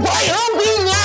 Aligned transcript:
Goiânia, 0.00 1.02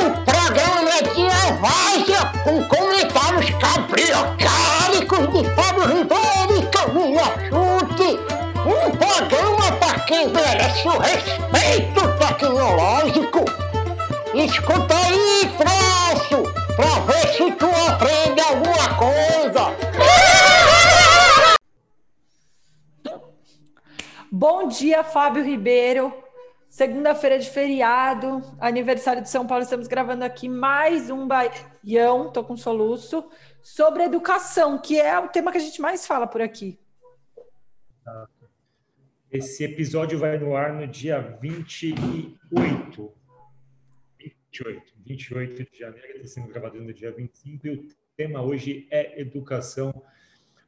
o 0.00 0.10
programa 0.24 1.02
de 1.14 1.22
Evásia 1.48 2.20
com 2.42 2.62
comentários 2.66 3.50
cabriocálicos 3.60 5.24
de 5.32 5.44
Fábio 5.54 5.86
Ribeiro 5.86 6.56
e 6.58 6.66
Camila 6.70 7.26
Chute. 7.48 8.10
Um 8.66 8.90
programa 8.96 9.72
para 9.78 10.00
quem 10.00 10.28
merece 10.28 10.88
o 10.88 10.98
respeito 10.98 12.00
tecnológico. 12.18 13.44
Escuta 14.34 14.94
aí, 14.96 15.50
troço, 15.56 16.42
pra 16.74 16.98
ver 17.06 17.28
se 17.32 17.52
tu 17.52 17.66
aprende 17.88 18.40
alguma 18.40 18.94
coisa. 18.96 19.16
Bom 24.32 24.68
dia, 24.68 25.04
Fábio 25.04 25.44
Ribeiro. 25.44 26.25
Segunda-feira 26.76 27.38
de 27.38 27.48
feriado, 27.48 28.42
aniversário 28.60 29.22
de 29.22 29.30
São 29.30 29.46
Paulo, 29.46 29.64
estamos 29.64 29.88
gravando 29.88 30.22
aqui 30.22 30.46
mais 30.46 31.08
um 31.08 31.26
baião, 31.26 32.30
tô 32.30 32.44
com 32.44 32.54
soluço, 32.54 33.30
sobre 33.62 34.02
educação, 34.02 34.78
que 34.78 35.00
é 35.00 35.18
o 35.18 35.26
tema 35.26 35.50
que 35.50 35.56
a 35.56 35.60
gente 35.62 35.80
mais 35.80 36.06
fala 36.06 36.26
por 36.26 36.42
aqui. 36.42 36.78
Esse 39.32 39.64
episódio 39.64 40.18
vai 40.18 40.38
no 40.38 40.54
ar 40.54 40.74
no 40.74 40.86
dia 40.86 41.18
28. 41.40 42.36
28, 44.20 44.92
28 44.98 45.70
de 45.72 45.78
janeiro, 45.78 46.16
está 46.16 46.28
sendo 46.28 46.48
gravado 46.48 46.78
no 46.78 46.92
dia 46.92 47.10
25, 47.10 47.66
e 47.66 47.70
o 47.70 47.88
tema 48.18 48.42
hoje 48.42 48.86
é 48.90 49.18
educação, 49.18 50.02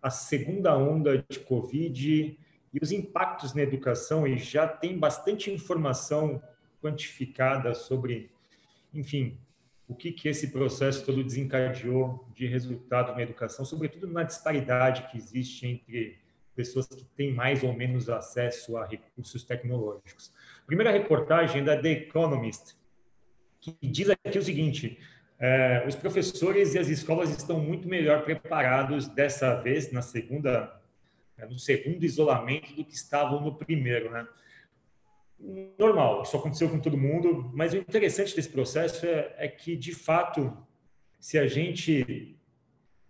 a 0.00 0.08
segunda 0.08 0.74
onda 0.74 1.22
de 1.28 1.38
Covid 1.40 2.47
e 2.72 2.78
os 2.82 2.92
impactos 2.92 3.54
na 3.54 3.62
educação, 3.62 4.26
e 4.26 4.36
já 4.38 4.66
tem 4.66 4.98
bastante 4.98 5.50
informação 5.50 6.42
quantificada 6.80 7.74
sobre, 7.74 8.30
enfim, 8.92 9.38
o 9.88 9.94
que, 9.94 10.12
que 10.12 10.28
esse 10.28 10.52
processo 10.52 11.04
todo 11.04 11.24
desencadeou 11.24 12.28
de 12.34 12.46
resultado 12.46 13.12
na 13.12 13.22
educação, 13.22 13.64
sobretudo 13.64 14.06
na 14.06 14.22
disparidade 14.22 15.08
que 15.10 15.16
existe 15.16 15.66
entre 15.66 16.18
pessoas 16.54 16.86
que 16.88 17.04
têm 17.16 17.32
mais 17.32 17.62
ou 17.62 17.72
menos 17.72 18.10
acesso 18.10 18.76
a 18.76 18.84
recursos 18.84 19.44
tecnológicos. 19.44 20.32
Primeira 20.66 20.92
reportagem 20.92 21.64
da 21.64 21.80
The 21.80 21.90
Economist, 21.90 22.76
que 23.60 23.74
diz 23.82 24.10
aqui 24.10 24.38
o 24.38 24.42
seguinte: 24.42 24.98
é, 25.38 25.84
os 25.86 25.94
professores 25.94 26.74
e 26.74 26.78
as 26.78 26.88
escolas 26.88 27.30
estão 27.30 27.60
muito 27.60 27.88
melhor 27.88 28.24
preparados 28.24 29.08
dessa 29.08 29.54
vez, 29.54 29.90
na 29.92 30.02
segunda 30.02 30.77
no 31.46 31.58
segundo 31.58 32.04
isolamento 32.04 32.74
do 32.74 32.84
que 32.84 32.94
estavam 32.94 33.40
no 33.40 33.54
primeiro, 33.54 34.10
né? 34.10 34.26
Normal, 35.78 36.22
isso 36.22 36.36
aconteceu 36.36 36.68
com 36.68 36.80
todo 36.80 36.98
mundo, 36.98 37.50
mas 37.54 37.72
o 37.72 37.76
interessante 37.76 38.34
desse 38.34 38.48
processo 38.48 39.06
é, 39.06 39.34
é 39.38 39.48
que, 39.48 39.76
de 39.76 39.94
fato, 39.94 40.56
se 41.20 41.38
a 41.38 41.46
gente 41.46 42.36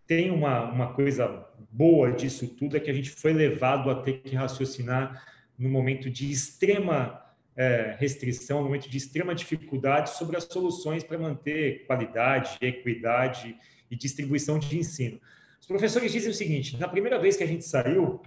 tem 0.06 0.30
uma, 0.30 0.70
uma 0.70 0.92
coisa 0.92 1.46
boa 1.70 2.12
disso 2.12 2.48
tudo, 2.48 2.76
é 2.76 2.80
que 2.80 2.90
a 2.90 2.94
gente 2.94 3.10
foi 3.10 3.32
levado 3.32 3.90
a 3.90 4.02
ter 4.02 4.20
que 4.20 4.34
raciocinar 4.34 5.24
no 5.58 5.68
momento 5.68 6.10
de 6.10 6.30
extrema 6.30 7.22
é, 7.56 7.96
restrição, 7.98 8.58
no 8.58 8.66
momento 8.66 8.88
de 8.88 8.96
extrema 8.96 9.34
dificuldade 9.34 10.10
sobre 10.10 10.36
as 10.36 10.44
soluções 10.44 11.02
para 11.02 11.18
manter 11.18 11.84
qualidade, 11.86 12.56
equidade 12.60 13.56
e 13.90 13.96
distribuição 13.96 14.58
de 14.58 14.78
ensino. 14.78 15.20
Os 15.60 15.66
professores 15.66 16.12
dizem 16.12 16.30
o 16.30 16.34
seguinte: 16.34 16.76
na 16.78 16.88
primeira 16.88 17.18
vez 17.18 17.36
que 17.36 17.44
a 17.44 17.46
gente 17.46 17.64
saiu, 17.64 18.20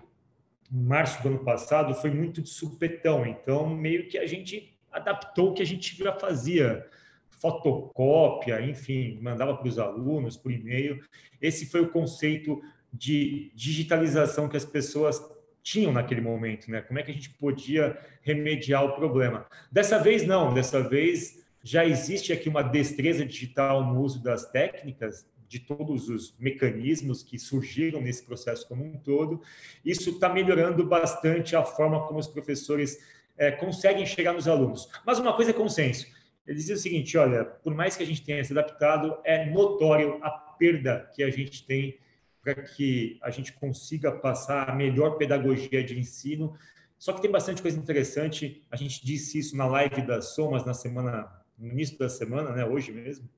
em 0.71 0.83
março 0.83 1.21
do 1.21 1.29
ano 1.29 1.43
passado, 1.43 1.93
foi 1.95 2.11
muito 2.11 2.41
de 2.41 2.49
supetão, 2.49 3.25
então 3.25 3.69
meio 3.69 4.07
que 4.07 4.17
a 4.17 4.25
gente 4.25 4.77
adaptou 4.91 5.51
o 5.51 5.53
que 5.53 5.61
a 5.61 5.65
gente 5.65 5.95
já 5.97 6.13
fazia, 6.13 6.85
fotocópia, 7.29 8.61
enfim, 8.61 9.19
mandava 9.21 9.55
para 9.55 9.67
os 9.67 9.79
alunos 9.79 10.37
por 10.37 10.51
e-mail. 10.51 10.99
Esse 11.41 11.65
foi 11.65 11.81
o 11.81 11.89
conceito 11.89 12.61
de 12.93 13.51
digitalização 13.55 14.47
que 14.47 14.57
as 14.57 14.65
pessoas 14.65 15.21
tinham 15.63 15.91
naquele 15.91 16.21
momento, 16.21 16.69
né? 16.69 16.81
Como 16.81 16.99
é 16.99 17.03
que 17.03 17.11
a 17.11 17.13
gente 17.13 17.29
podia 17.31 17.97
remediar 18.21 18.83
o 18.83 18.95
problema? 18.95 19.45
Dessa 19.71 19.99
vez 19.99 20.25
não, 20.25 20.53
dessa 20.53 20.81
vez 20.81 21.41
já 21.63 21.85
existe 21.85 22.33
aqui 22.33 22.49
uma 22.49 22.63
destreza 22.63 23.25
digital 23.25 23.85
no 23.85 24.01
uso 24.01 24.21
das 24.21 24.49
técnicas 24.49 25.25
de 25.51 25.59
todos 25.59 26.07
os 26.07 26.33
mecanismos 26.39 27.21
que 27.21 27.37
surgiram 27.37 27.99
nesse 27.99 28.23
processo 28.23 28.65
como 28.69 28.85
um 28.85 28.97
todo. 28.97 29.41
Isso 29.83 30.11
está 30.11 30.29
melhorando 30.29 30.85
bastante 30.85 31.57
a 31.57 31.65
forma 31.65 32.07
como 32.07 32.19
os 32.21 32.27
professores 32.27 32.97
é, 33.37 33.51
conseguem 33.51 34.05
chegar 34.05 34.31
nos 34.31 34.47
alunos. 34.47 34.89
Mas 35.05 35.19
uma 35.19 35.35
coisa 35.35 35.51
é 35.51 35.53
consenso. 35.53 36.07
Eles 36.47 36.61
dizem 36.61 36.75
o 36.77 36.79
seguinte: 36.79 37.17
olha, 37.17 37.43
por 37.43 37.75
mais 37.75 37.97
que 37.97 38.03
a 38.03 38.05
gente 38.05 38.23
tenha 38.23 38.41
se 38.45 38.53
adaptado, 38.53 39.17
é 39.25 39.45
notório 39.45 40.19
a 40.23 40.29
perda 40.29 41.11
que 41.13 41.21
a 41.21 41.29
gente 41.29 41.65
tem 41.65 41.99
para 42.41 42.55
que 42.55 43.19
a 43.21 43.29
gente 43.29 43.51
consiga 43.51 44.09
passar 44.09 44.69
a 44.69 44.73
melhor 44.73 45.17
pedagogia 45.17 45.83
de 45.83 45.99
ensino. 45.99 46.55
Só 46.97 47.11
que 47.11 47.21
tem 47.21 47.29
bastante 47.29 47.61
coisa 47.61 47.77
interessante. 47.77 48.65
A 48.71 48.77
gente 48.77 49.05
disse 49.05 49.37
isso 49.37 49.57
na 49.57 49.67
live 49.67 50.01
das 50.03 50.33
Somas 50.33 50.63
na 50.63 50.73
semana, 50.73 51.29
no 51.57 51.67
início 51.67 51.97
da 51.99 52.07
semana, 52.07 52.53
né? 52.53 52.65
Hoje 52.65 52.93
mesmo 52.93 53.29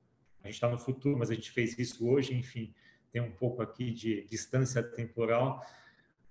a 0.43 0.47
gente 0.47 0.55
está 0.55 0.69
no 0.69 0.77
futuro, 0.77 1.17
mas 1.17 1.31
a 1.31 1.33
gente 1.33 1.51
fez 1.51 1.77
isso 1.79 2.07
hoje, 2.07 2.35
enfim, 2.35 2.73
tem 3.11 3.21
um 3.21 3.31
pouco 3.31 3.61
aqui 3.61 3.91
de 3.91 4.25
distância 4.25 4.83
temporal. 4.83 5.65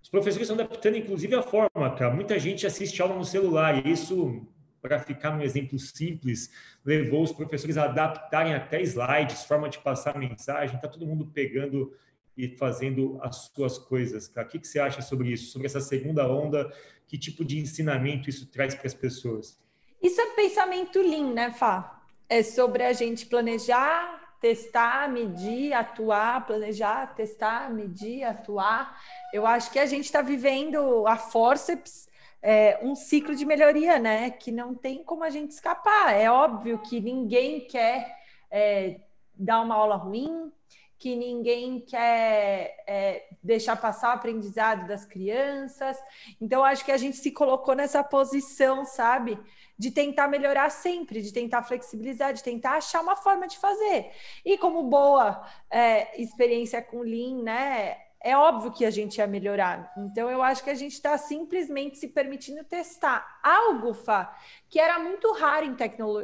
Os 0.02 0.08
professores 0.08 0.48
estão 0.48 0.62
adaptando, 0.62 0.96
inclusive, 0.96 1.34
a 1.34 1.42
forma, 1.42 1.94
cara. 1.96 2.12
Muita 2.14 2.38
gente 2.38 2.66
assiste 2.66 3.00
aula 3.00 3.16
no 3.16 3.24
celular, 3.24 3.86
e 3.86 3.90
isso, 3.90 4.46
para 4.82 4.98
ficar 4.98 5.30
num 5.30 5.42
exemplo 5.42 5.78
simples, 5.78 6.50
levou 6.84 7.22
os 7.22 7.32
professores 7.32 7.78
a 7.78 7.84
adaptarem 7.84 8.54
até 8.54 8.82
slides, 8.82 9.44
forma 9.44 9.68
de 9.68 9.78
passar 9.78 10.18
mensagem, 10.18 10.76
está 10.76 10.88
todo 10.88 11.06
mundo 11.06 11.26
pegando 11.26 11.96
e 12.36 12.48
fazendo 12.56 13.18
as 13.22 13.50
suas 13.54 13.78
coisas. 13.78 14.28
Cara. 14.28 14.46
O 14.46 14.50
que, 14.50 14.58
que 14.58 14.68
você 14.68 14.78
acha 14.78 15.00
sobre 15.00 15.30
isso? 15.32 15.52
Sobre 15.52 15.66
essa 15.66 15.80
segunda 15.80 16.28
onda? 16.28 16.70
Que 17.06 17.16
tipo 17.16 17.44
de 17.44 17.58
ensinamento 17.58 18.28
isso 18.28 18.50
traz 18.50 18.74
para 18.74 18.86
as 18.86 18.94
pessoas? 18.94 19.58
Isso 20.02 20.20
é 20.20 20.34
pensamento 20.34 21.00
lean, 21.00 21.32
né, 21.32 21.50
Fá? 21.52 22.01
É 22.32 22.42
sobre 22.42 22.82
a 22.82 22.94
gente 22.94 23.26
planejar, 23.26 24.34
testar, 24.40 25.06
medir, 25.06 25.74
atuar, 25.74 26.46
planejar, 26.46 27.14
testar, 27.14 27.70
medir, 27.70 28.24
atuar. 28.24 28.98
Eu 29.34 29.46
acho 29.46 29.70
que 29.70 29.78
a 29.78 29.84
gente 29.84 30.06
está 30.06 30.22
vivendo 30.22 31.06
a 31.06 31.16
forceps 31.16 32.08
é, 32.40 32.78
um 32.82 32.94
ciclo 32.94 33.36
de 33.36 33.44
melhoria, 33.44 33.98
né? 33.98 34.30
Que 34.30 34.50
não 34.50 34.74
tem 34.74 35.04
como 35.04 35.22
a 35.22 35.28
gente 35.28 35.50
escapar. 35.50 36.14
É 36.14 36.30
óbvio 36.30 36.78
que 36.78 37.02
ninguém 37.02 37.66
quer 37.66 38.16
é, 38.50 39.00
dar 39.34 39.60
uma 39.60 39.74
aula 39.74 39.96
ruim, 39.96 40.50
que 40.98 41.14
ninguém 41.14 41.80
quer 41.80 42.82
é, 42.86 43.26
deixar 43.42 43.76
passar 43.76 44.08
o 44.08 44.14
aprendizado 44.14 44.86
das 44.86 45.04
crianças. 45.04 45.98
Então, 46.40 46.64
acho 46.64 46.82
que 46.82 46.92
a 46.92 46.96
gente 46.96 47.18
se 47.18 47.30
colocou 47.30 47.74
nessa 47.74 48.02
posição, 48.02 48.86
sabe? 48.86 49.38
De 49.82 49.90
tentar 49.90 50.28
melhorar 50.28 50.70
sempre, 50.70 51.20
de 51.20 51.32
tentar 51.32 51.64
flexibilizar, 51.64 52.32
de 52.32 52.40
tentar 52.40 52.74
achar 52.76 53.00
uma 53.00 53.16
forma 53.16 53.48
de 53.48 53.58
fazer. 53.58 54.12
E 54.44 54.56
como 54.56 54.84
boa 54.84 55.44
é, 55.68 56.22
experiência 56.22 56.80
com 56.80 57.00
Lean, 57.00 57.42
né? 57.42 57.96
É 58.24 58.36
óbvio 58.36 58.72
que 58.72 58.84
a 58.84 58.90
gente 58.90 59.18
ia 59.18 59.26
melhorar. 59.26 59.92
Então, 59.96 60.30
eu 60.30 60.42
acho 60.42 60.62
que 60.62 60.70
a 60.70 60.74
gente 60.74 60.92
está 60.92 61.18
simplesmente 61.18 61.98
se 61.98 62.08
permitindo 62.08 62.64
testar 62.64 63.40
algo, 63.42 63.92
Fá, 63.92 64.36
que 64.68 64.78
era 64.78 64.98
muito 64.98 65.32
raro 65.32 65.66
em, 65.66 65.76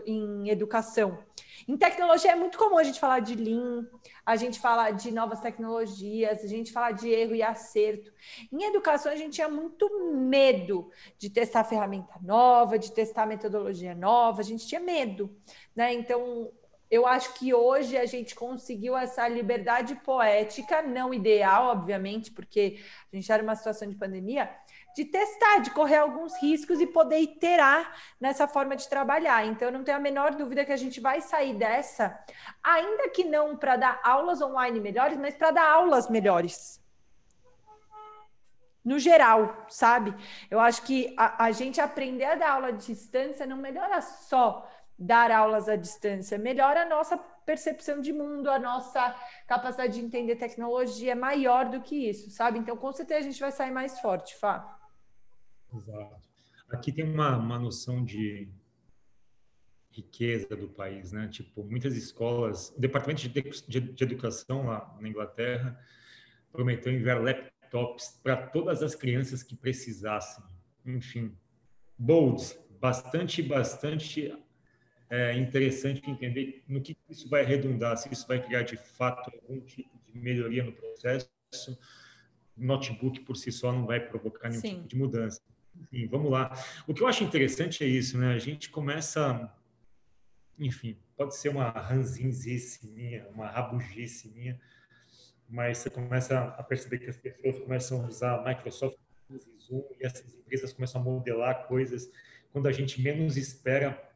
em 0.06 0.48
educação 0.48 1.18
em 1.66 1.76
tecnologia 1.76 2.32
é 2.32 2.34
muito 2.34 2.56
comum 2.56 2.78
a 2.78 2.82
gente 2.82 3.00
falar 3.00 3.20
de 3.20 3.34
Lean, 3.34 3.86
a 4.24 4.36
gente 4.36 4.60
falar 4.60 4.92
de 4.92 5.10
novas 5.10 5.40
tecnologias, 5.40 6.44
a 6.44 6.46
gente 6.46 6.72
falar 6.72 6.92
de 6.92 7.08
erro 7.08 7.34
e 7.34 7.42
acerto. 7.42 8.12
Em 8.52 8.64
educação, 8.64 9.10
a 9.10 9.16
gente 9.16 9.34
tinha 9.34 9.48
muito 9.48 9.88
medo 10.14 10.90
de 11.18 11.30
testar 11.30 11.64
ferramenta 11.64 12.14
nova, 12.22 12.78
de 12.78 12.92
testar 12.92 13.26
metodologia 13.26 13.94
nova, 13.94 14.40
a 14.40 14.44
gente 14.44 14.66
tinha 14.66 14.80
medo, 14.80 15.34
né? 15.74 15.92
Então, 15.92 16.50
eu 16.90 17.06
acho 17.06 17.34
que 17.34 17.52
hoje 17.52 17.96
a 17.96 18.06
gente 18.06 18.34
conseguiu 18.34 18.96
essa 18.96 19.28
liberdade 19.28 19.94
poética, 19.96 20.80
não 20.80 21.12
ideal, 21.12 21.66
obviamente, 21.66 22.30
porque 22.30 22.80
a 23.12 23.16
gente 23.16 23.30
era 23.30 23.42
uma 23.42 23.54
situação 23.54 23.88
de 23.88 23.94
pandemia, 23.94 24.50
de 24.96 25.04
testar, 25.04 25.58
de 25.58 25.70
correr 25.70 25.96
alguns 25.96 26.34
riscos 26.42 26.80
e 26.80 26.86
poder 26.86 27.18
iterar 27.18 27.94
nessa 28.20 28.48
forma 28.48 28.74
de 28.74 28.88
trabalhar. 28.88 29.46
Então, 29.46 29.70
não 29.70 29.84
tenho 29.84 29.98
a 29.98 30.00
menor 30.00 30.34
dúvida 30.34 30.64
que 30.64 30.72
a 30.72 30.76
gente 30.76 31.00
vai 31.00 31.20
sair 31.20 31.54
dessa, 31.54 32.18
ainda 32.62 33.10
que 33.10 33.22
não 33.24 33.56
para 33.56 33.76
dar 33.76 34.00
aulas 34.02 34.40
online 34.40 34.80
melhores, 34.80 35.18
mas 35.18 35.34
para 35.34 35.50
dar 35.50 35.68
aulas 35.68 36.08
melhores. 36.08 36.80
No 38.84 38.98
geral, 38.98 39.66
sabe? 39.68 40.14
Eu 40.50 40.60
acho 40.60 40.82
que 40.82 41.14
a, 41.16 41.44
a 41.44 41.52
gente 41.52 41.80
aprender 41.80 42.24
a 42.24 42.34
dar 42.34 42.52
aula 42.52 42.68
à 42.68 42.70
distância 42.70 43.46
não 43.46 43.56
melhora 43.56 44.00
só 44.00 44.68
dar 44.98 45.30
aulas 45.30 45.68
à 45.68 45.76
distância, 45.76 46.36
melhora 46.36 46.82
a 46.82 46.88
nossa 46.88 47.16
percepção 47.16 48.00
de 48.00 48.12
mundo, 48.12 48.50
a 48.50 48.58
nossa 48.58 49.14
capacidade 49.46 49.94
de 49.94 50.04
entender 50.04 50.36
tecnologia 50.36 51.12
é 51.12 51.14
maior 51.14 51.70
do 51.70 51.80
que 51.80 52.08
isso, 52.10 52.30
sabe? 52.30 52.58
Então, 52.58 52.76
com 52.76 52.92
certeza 52.92 53.20
a 53.20 53.30
gente 53.30 53.40
vai 53.40 53.52
sair 53.52 53.70
mais 53.70 54.00
forte, 54.00 54.36
Fá. 54.36 54.78
Exato. 55.72 56.28
Aqui 56.68 56.92
tem 56.92 57.04
uma, 57.04 57.36
uma 57.36 57.58
noção 57.58 58.04
de 58.04 58.48
riqueza 59.90 60.54
do 60.56 60.68
país, 60.68 61.12
né? 61.12 61.28
Tipo, 61.28 61.64
muitas 61.64 61.96
escolas, 61.96 62.70
o 62.76 62.80
departamento 62.80 63.28
de, 63.28 63.42
de, 63.66 63.80
de 63.80 64.04
educação 64.04 64.66
lá 64.66 64.96
na 65.00 65.08
Inglaterra 65.08 65.80
prometeu 66.52 66.92
enviar 66.92 67.22
laptops 67.68 68.18
para 68.22 68.36
todas 68.36 68.82
as 68.82 68.94
crianças 68.94 69.42
que 69.42 69.54
precisassem. 69.54 70.42
Enfim, 70.84 71.36
bolds, 71.98 72.58
bastante, 72.80 73.42
bastante 73.42 74.34
é, 75.10 75.34
interessante 75.36 76.08
entender 76.08 76.64
no 76.66 76.80
que 76.80 76.96
isso 77.08 77.28
vai 77.28 77.44
redundar, 77.44 77.96
se 77.96 78.12
isso 78.12 78.26
vai 78.26 78.42
criar 78.42 78.62
de 78.62 78.76
fato 78.76 79.30
algum 79.34 79.60
tipo 79.60 79.90
de 80.06 80.18
melhoria 80.18 80.64
no 80.64 80.72
processo. 80.72 81.28
notebook 82.56 83.20
por 83.20 83.36
si 83.36 83.52
só 83.52 83.72
não 83.72 83.86
vai 83.86 84.00
provocar 84.00 84.48
nenhum 84.48 84.60
Sim. 84.60 84.74
tipo 84.76 84.88
de 84.88 84.96
mudança. 84.96 85.40
Enfim, 85.80 86.08
vamos 86.08 86.30
lá. 86.30 86.52
O 86.86 86.94
que 86.94 87.02
eu 87.02 87.06
acho 87.06 87.22
interessante 87.22 87.84
é 87.84 87.86
isso, 87.86 88.18
né? 88.18 88.34
A 88.34 88.38
gente 88.38 88.68
começa, 88.68 89.52
enfim, 90.58 90.98
pode 91.16 91.36
ser 91.36 91.50
uma 91.50 91.70
ranzinzice 91.70 92.86
minha, 92.88 93.28
uma 93.28 93.48
rabugice 93.48 94.28
minha, 94.30 94.60
mas 95.48 95.78
você 95.78 95.90
começa 95.90 96.38
a 96.38 96.62
perceber 96.62 96.98
que 96.98 97.08
as 97.08 97.16
pessoas 97.16 97.58
começam 97.58 98.04
a 98.04 98.08
usar 98.08 98.44
Microsoft 98.44 98.98
Zoom 99.60 99.82
e 99.98 100.06
essas 100.06 100.34
empresas 100.34 100.72
começam 100.72 101.00
a 101.00 101.04
modelar 101.04 101.66
coisas 101.66 102.10
quando 102.52 102.68
a 102.68 102.72
gente 102.72 103.00
menos 103.00 103.36
espera. 103.36 104.06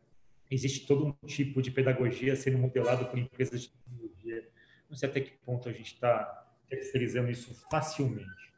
Existe 0.51 0.87
todo 0.87 1.07
um 1.07 1.27
tipo 1.27 1.63
de 1.63 1.71
pedagogia 1.71 2.37
sendo 2.37 2.59
modelado 2.59 3.07
por 3.07 3.19
empresas 3.19 3.63
de 3.63 3.71
tecnologia. 3.71 4.49
Não 4.91 4.97
sei 4.97 5.09
até 5.09 5.21
que 5.21 5.33
ponto 5.45 5.69
a 5.69 5.73
gente 5.73 5.95
está 5.95 6.47
terceirizando 6.69 7.31
isso 7.31 7.55
facilmente. 7.71 8.53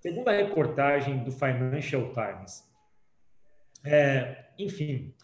Segundo 0.00 0.28
a 0.28 0.32
reportagem 0.32 1.22
do 1.22 1.30
Financial 1.30 2.12
Times, 2.12 2.68
é, 3.84 4.46
enfim, 4.58 5.14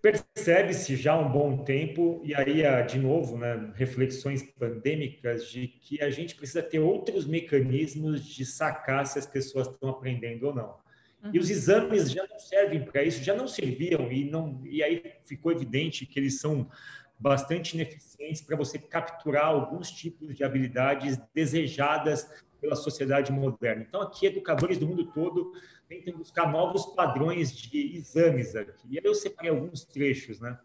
percebe-se 0.00 0.96
já 0.96 1.12
há 1.12 1.18
um 1.18 1.30
bom 1.30 1.64
tempo, 1.64 2.20
e 2.24 2.34
aí, 2.34 2.62
de 2.86 2.98
novo, 2.98 3.36
né, 3.36 3.72
reflexões 3.74 4.42
pandêmicas, 4.42 5.48
de 5.50 5.68
que 5.68 6.02
a 6.02 6.10
gente 6.10 6.34
precisa 6.34 6.62
ter 6.62 6.78
outros 6.78 7.26
mecanismos 7.26 8.24
de 8.24 8.44
sacar 8.44 9.06
se 9.06 9.18
as 9.18 9.26
pessoas 9.26 9.68
estão 9.68 9.88
aprendendo 9.88 10.46
ou 10.46 10.54
não. 10.54 10.76
Uhum. 11.22 11.30
E 11.34 11.38
os 11.38 11.50
exames 11.50 12.10
já 12.10 12.26
não 12.26 12.38
servem 12.38 12.84
para 12.84 13.02
isso, 13.02 13.22
já 13.22 13.34
não 13.34 13.48
serviam, 13.48 14.10
e, 14.10 14.30
não, 14.30 14.62
e 14.64 14.82
aí 14.82 15.02
ficou 15.24 15.50
evidente 15.50 16.06
que 16.06 16.18
eles 16.18 16.40
são 16.40 16.68
bastante 17.18 17.74
ineficientes 17.74 18.40
para 18.40 18.56
você 18.56 18.78
capturar 18.78 19.46
alguns 19.46 19.90
tipos 19.90 20.36
de 20.36 20.44
habilidades 20.44 21.18
desejadas 21.34 22.28
pela 22.60 22.76
sociedade 22.76 23.32
moderna. 23.32 23.84
Então, 23.86 24.00
aqui, 24.00 24.26
educadores 24.26 24.78
do 24.78 24.86
mundo 24.86 25.10
todo 25.12 25.52
tentam 25.88 26.18
buscar 26.18 26.50
novos 26.50 26.86
padrões 26.94 27.56
de 27.56 27.96
exames 27.96 28.54
aqui. 28.54 28.86
E 28.90 28.98
aí 28.98 29.04
eu 29.04 29.14
separei 29.14 29.50
alguns 29.50 29.84
trechos, 29.84 30.38
né? 30.38 30.58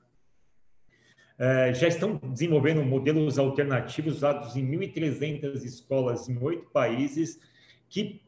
É, 1.39 1.73
já 1.73 1.87
estão 1.87 2.17
desenvolvendo 2.17 2.83
modelos 2.83 3.39
alternativos 3.39 4.17
usados 4.17 4.55
em 4.55 4.65
1.300 4.69 5.63
escolas 5.63 6.29
em 6.29 6.37
oito 6.37 6.69
países 6.69 7.39
que 7.89 8.21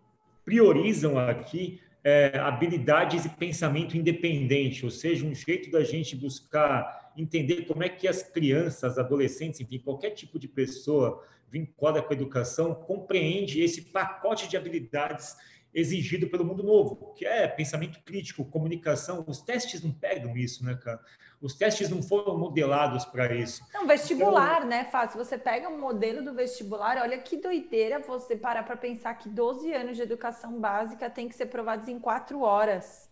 priorizam 0.43 1.17
aqui 1.17 1.79
é, 2.03 2.37
habilidades 2.37 3.25
e 3.25 3.29
pensamento 3.29 3.97
independente, 3.97 4.85
ou 4.85 4.91
seja, 4.91 5.25
um 5.25 5.33
jeito 5.33 5.71
da 5.71 5.83
gente 5.83 6.15
buscar 6.15 7.11
entender 7.17 7.65
como 7.65 7.83
é 7.83 7.89
que 7.89 8.07
as 8.07 8.21
crianças, 8.21 8.97
adolescentes, 8.97 9.59
enfim, 9.59 9.79
qualquer 9.79 10.11
tipo 10.11 10.37
de 10.37 10.47
pessoa 10.47 11.23
vinculada 11.49 12.01
com 12.01 12.11
a 12.11 12.15
educação 12.15 12.75
compreende 12.75 13.61
esse 13.61 13.81
pacote 13.83 14.47
de 14.47 14.57
habilidades 14.57 15.35
exigido 15.75 16.29
pelo 16.29 16.45
mundo 16.45 16.63
novo, 16.63 17.13
que 17.13 17.25
é 17.25 17.45
pensamento 17.49 18.01
crítico, 18.03 18.45
comunicação. 18.45 19.25
Os 19.27 19.41
testes 19.41 19.83
não 19.83 19.91
pegam 19.91 20.35
isso, 20.37 20.63
né, 20.63 20.79
cara? 20.81 21.01
Os 21.41 21.53
testes 21.53 21.89
não 21.89 22.01
foram 22.01 22.37
modelados 22.37 23.03
para 23.03 23.35
isso. 23.35 23.61
Não, 23.73 23.85
vestibular, 23.85 24.59
então, 24.59 24.69
né, 24.69 24.85
Fácil? 24.85 25.23
Você 25.23 25.37
pega 25.37 25.67
um 25.67 25.77
modelo 25.77 26.23
do 26.23 26.33
vestibular, 26.33 26.97
olha 27.01 27.17
que 27.17 27.35
doideira 27.35 27.99
você 27.99 28.37
parar 28.37 28.63
para 28.63 28.77
pensar 28.77 29.13
que 29.15 29.27
12 29.27 29.73
anos 29.73 29.97
de 29.97 30.03
educação 30.03 30.59
básica 30.61 31.09
tem 31.09 31.27
que 31.27 31.35
ser 31.35 31.47
provados 31.47 31.89
em 31.89 31.99
quatro 31.99 32.39
horas. 32.39 33.09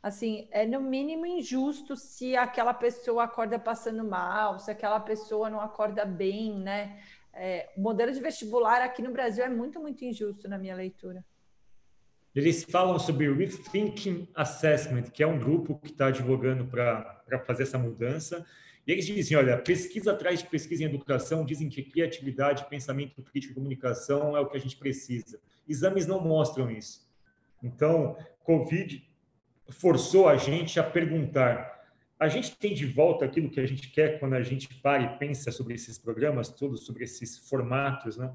Assim, 0.00 0.46
é 0.52 0.64
no 0.64 0.80
mínimo 0.80 1.26
injusto 1.26 1.96
se 1.96 2.36
aquela 2.36 2.72
pessoa 2.72 3.24
acorda 3.24 3.58
passando 3.58 4.04
mal, 4.04 4.60
se 4.60 4.70
aquela 4.70 5.00
pessoa 5.00 5.50
não 5.50 5.60
acorda 5.60 6.04
bem, 6.04 6.56
né? 6.60 7.00
É, 7.32 7.68
o 7.76 7.80
modelo 7.80 8.12
de 8.12 8.20
vestibular 8.20 8.80
aqui 8.80 9.02
no 9.02 9.10
Brasil 9.10 9.44
é 9.44 9.48
muito, 9.48 9.80
muito 9.80 10.04
injusto 10.04 10.48
na 10.48 10.56
minha 10.56 10.76
leitura. 10.76 11.24
Eles 12.36 12.64
falam 12.64 12.98
sobre 12.98 13.32
Rethinking 13.32 14.28
Assessment, 14.34 15.04
que 15.04 15.22
é 15.22 15.26
um 15.26 15.38
grupo 15.38 15.80
que 15.82 15.90
está 15.90 16.08
advogando 16.08 16.66
para 16.66 17.40
fazer 17.46 17.62
essa 17.62 17.78
mudança. 17.78 18.44
E 18.86 18.92
eles 18.92 19.06
dizem, 19.06 19.38
olha, 19.38 19.56
pesquisa 19.56 20.12
atrás 20.12 20.40
de 20.40 20.46
pesquisa 20.46 20.82
em 20.82 20.86
educação 20.86 21.46
dizem 21.46 21.70
que 21.70 21.82
criatividade, 21.82 22.68
pensamento 22.68 23.22
crítico 23.22 23.52
e 23.52 23.54
comunicação 23.54 24.36
é 24.36 24.40
o 24.40 24.46
que 24.46 24.56
a 24.58 24.60
gente 24.60 24.76
precisa. 24.76 25.40
Exames 25.66 26.06
não 26.06 26.20
mostram 26.20 26.70
isso. 26.70 27.08
Então, 27.62 28.18
Covid 28.44 29.02
forçou 29.70 30.28
a 30.28 30.36
gente 30.36 30.78
a 30.78 30.84
perguntar: 30.84 31.88
a 32.20 32.28
gente 32.28 32.54
tem 32.54 32.74
de 32.74 32.84
volta 32.84 33.24
aquilo 33.24 33.48
que 33.48 33.60
a 33.60 33.66
gente 33.66 33.88
quer 33.90 34.20
quando 34.20 34.34
a 34.34 34.42
gente 34.42 34.68
para 34.82 35.02
e 35.02 35.18
pensa 35.18 35.50
sobre 35.50 35.72
esses 35.72 35.96
programas 35.96 36.50
todos, 36.50 36.84
sobre 36.84 37.04
esses 37.04 37.38
formatos, 37.48 38.18
né? 38.18 38.30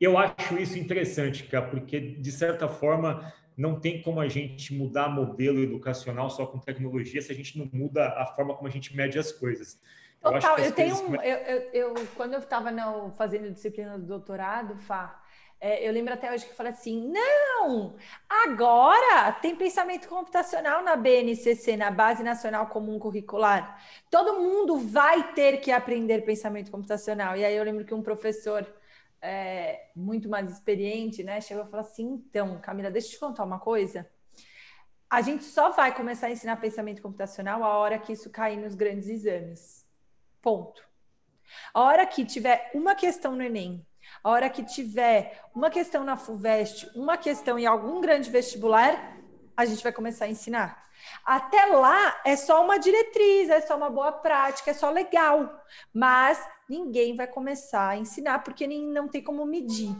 Eu 0.00 0.16
acho 0.16 0.56
isso 0.58 0.78
interessante, 0.78 1.44
cara, 1.44 1.66
porque, 1.66 2.00
de 2.00 2.32
certa 2.32 2.68
forma, 2.68 3.32
não 3.56 3.78
tem 3.78 4.00
como 4.00 4.20
a 4.20 4.28
gente 4.28 4.72
mudar 4.72 5.08
modelo 5.08 5.60
educacional 5.60 6.30
só 6.30 6.46
com 6.46 6.58
tecnologia 6.58 7.20
se 7.20 7.30
a 7.30 7.34
gente 7.34 7.58
não 7.58 7.68
muda 7.72 8.08
a 8.08 8.26
forma 8.26 8.54
como 8.54 8.66
a 8.66 8.70
gente 8.70 8.96
mede 8.96 9.18
as 9.18 9.30
coisas. 9.30 9.78
Total, 10.22 10.58
eu, 10.58 10.64
eu 10.66 10.72
tenho 10.72 10.94
um, 10.96 11.14
eu, 11.16 11.36
eu, 11.36 11.70
eu, 11.72 11.94
quando 12.16 12.34
eu 12.34 12.40
estava 12.40 12.70
fazendo 13.16 13.50
disciplina 13.50 13.98
do 13.98 14.06
doutorado, 14.06 14.76
Fá, 14.76 15.22
é, 15.60 15.86
eu 15.86 15.92
lembro 15.92 16.14
até 16.14 16.32
hoje 16.32 16.46
que 16.46 16.52
eu 16.52 16.56
falei 16.56 16.72
assim: 16.72 17.12
não, 17.12 17.96
agora 18.28 19.30
tem 19.32 19.54
pensamento 19.54 20.08
computacional 20.08 20.82
na 20.82 20.96
BNCC, 20.96 21.76
na 21.76 21.90
Base 21.90 22.22
Nacional 22.22 22.66
Comum 22.68 22.98
Curricular. 22.98 23.78
Todo 24.10 24.40
mundo 24.40 24.78
vai 24.78 25.34
ter 25.34 25.58
que 25.58 25.70
aprender 25.70 26.22
pensamento 26.22 26.70
computacional. 26.70 27.36
E 27.36 27.44
aí 27.44 27.54
eu 27.54 27.64
lembro 27.64 27.84
que 27.84 27.92
um 27.92 28.02
professor 28.02 28.66
é, 29.22 29.90
muito 29.94 30.28
mais 30.28 30.50
experiente, 30.50 31.22
né, 31.22 31.40
chegou 31.40 31.64
a 31.64 31.66
falar 31.66 31.82
assim: 31.82 32.22
então, 32.26 32.58
Camila, 32.60 32.90
deixa 32.90 33.08
eu 33.08 33.12
te 33.12 33.18
contar 33.18 33.44
uma 33.44 33.58
coisa. 33.58 34.08
A 35.08 35.20
gente 35.22 35.44
só 35.44 35.70
vai 35.70 35.94
começar 35.94 36.28
a 36.28 36.30
ensinar 36.30 36.56
pensamento 36.56 37.02
computacional 37.02 37.64
a 37.64 37.76
hora 37.78 37.98
que 37.98 38.12
isso 38.12 38.30
cair 38.30 38.56
nos 38.56 38.74
grandes 38.74 39.08
exames. 39.08 39.84
Ponto. 40.40 40.88
A 41.74 41.80
hora 41.82 42.06
que 42.06 42.24
tiver 42.24 42.70
uma 42.74 42.94
questão 42.94 43.34
no 43.34 43.42
Enem, 43.42 43.84
a 44.22 44.30
hora 44.30 44.48
que 44.48 44.62
tiver 44.62 45.42
uma 45.54 45.68
questão 45.68 46.04
na 46.04 46.16
FUVEST, 46.16 46.90
uma 46.94 47.16
questão 47.16 47.58
em 47.58 47.66
algum 47.66 48.00
grande 48.00 48.30
vestibular, 48.30 49.18
a 49.56 49.64
gente 49.64 49.82
vai 49.82 49.92
começar 49.92 50.26
a 50.26 50.28
ensinar. 50.28 50.88
Até 51.24 51.66
lá 51.66 52.20
é 52.24 52.36
só 52.36 52.64
uma 52.64 52.78
diretriz, 52.78 53.50
é 53.50 53.60
só 53.60 53.76
uma 53.76 53.90
boa 53.90 54.12
prática, 54.12 54.70
é 54.70 54.74
só 54.74 54.90
legal. 54.90 55.64
Mas 55.92 56.40
ninguém 56.70 57.16
vai 57.16 57.26
começar 57.26 57.88
a 57.88 57.96
ensinar 57.96 58.44
porque 58.44 58.64
nem, 58.64 58.86
não 58.86 59.08
tem 59.08 59.22
como 59.22 59.44
medir. 59.44 59.90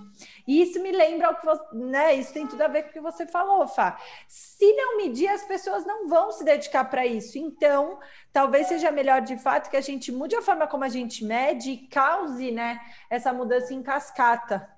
E 0.46 0.62
isso 0.62 0.80
me 0.80 0.92
lembra 0.92 1.32
o 1.32 1.34
que 1.34 1.44
você, 1.44 1.62
né? 1.74 2.14
Isso 2.14 2.32
tem 2.32 2.46
tudo 2.46 2.62
a 2.62 2.68
ver 2.68 2.84
com 2.84 2.90
o 2.90 2.92
que 2.92 3.00
você 3.00 3.26
falou, 3.26 3.66
Fá. 3.66 4.00
Se 4.28 4.72
não 4.74 4.96
medir, 4.96 5.28
as 5.28 5.42
pessoas 5.42 5.84
não 5.84 6.08
vão 6.08 6.30
se 6.30 6.44
dedicar 6.44 6.84
para 6.84 7.04
isso. 7.04 7.36
Então, 7.36 7.98
talvez 8.32 8.68
seja 8.68 8.92
melhor 8.92 9.20
de 9.20 9.36
fato 9.36 9.68
que 9.68 9.76
a 9.76 9.80
gente 9.80 10.12
mude 10.12 10.36
a 10.36 10.42
forma 10.42 10.68
como 10.68 10.84
a 10.84 10.88
gente 10.88 11.24
mede 11.24 11.72
e 11.72 11.88
cause, 11.88 12.52
né, 12.52 12.80
essa 13.10 13.32
mudança 13.32 13.74
em 13.74 13.82
cascata. 13.82 14.70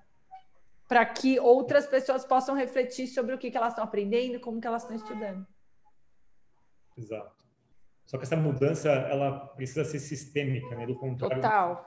Para 0.88 1.04
que 1.04 1.38
outras 1.38 1.86
pessoas 1.86 2.24
possam 2.24 2.54
refletir 2.54 3.06
sobre 3.06 3.34
o 3.34 3.38
que, 3.38 3.50
que 3.50 3.56
elas 3.56 3.72
estão 3.72 3.84
aprendendo, 3.84 4.40
como 4.40 4.60
que 4.60 4.66
elas 4.66 4.82
estão 4.82 4.96
estudando. 4.96 5.46
Exato. 6.96 7.41
Só 8.12 8.18
que 8.18 8.24
essa 8.24 8.36
mudança 8.36 8.90
ela 8.90 9.46
precisa 9.56 9.86
ser 9.86 9.98
sistêmica, 9.98 10.76
né? 10.76 10.86
Do 10.86 10.94
contrário, 10.94 11.36
Total. 11.36 11.82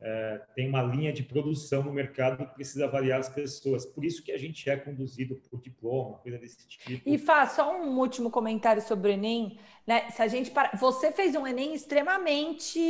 É, 0.00 0.40
tem 0.54 0.66
uma 0.70 0.82
linha 0.82 1.12
de 1.12 1.22
produção 1.22 1.82
no 1.82 1.92
mercado 1.92 2.46
que 2.46 2.54
precisa 2.54 2.86
avaliar 2.86 3.20
as 3.20 3.28
pessoas. 3.28 3.84
Por 3.84 4.06
isso 4.06 4.24
que 4.24 4.32
a 4.32 4.38
gente 4.38 4.70
é 4.70 4.76
conduzido 4.76 5.36
por 5.50 5.60
diploma, 5.60 6.16
coisa 6.16 6.38
desse 6.38 6.66
tipo. 6.66 7.06
E 7.06 7.18
faz 7.18 7.52
só 7.52 7.78
um 7.78 7.98
último 7.98 8.30
comentário 8.30 8.80
sobre 8.80 9.10
o 9.10 9.12
Enem. 9.12 9.58
Né? 9.86 10.08
Se 10.12 10.22
a 10.22 10.28
gente 10.28 10.50
para... 10.50 10.70
Você 10.76 11.12
fez 11.12 11.34
um 11.34 11.46
Enem 11.46 11.74
extremamente 11.74 12.80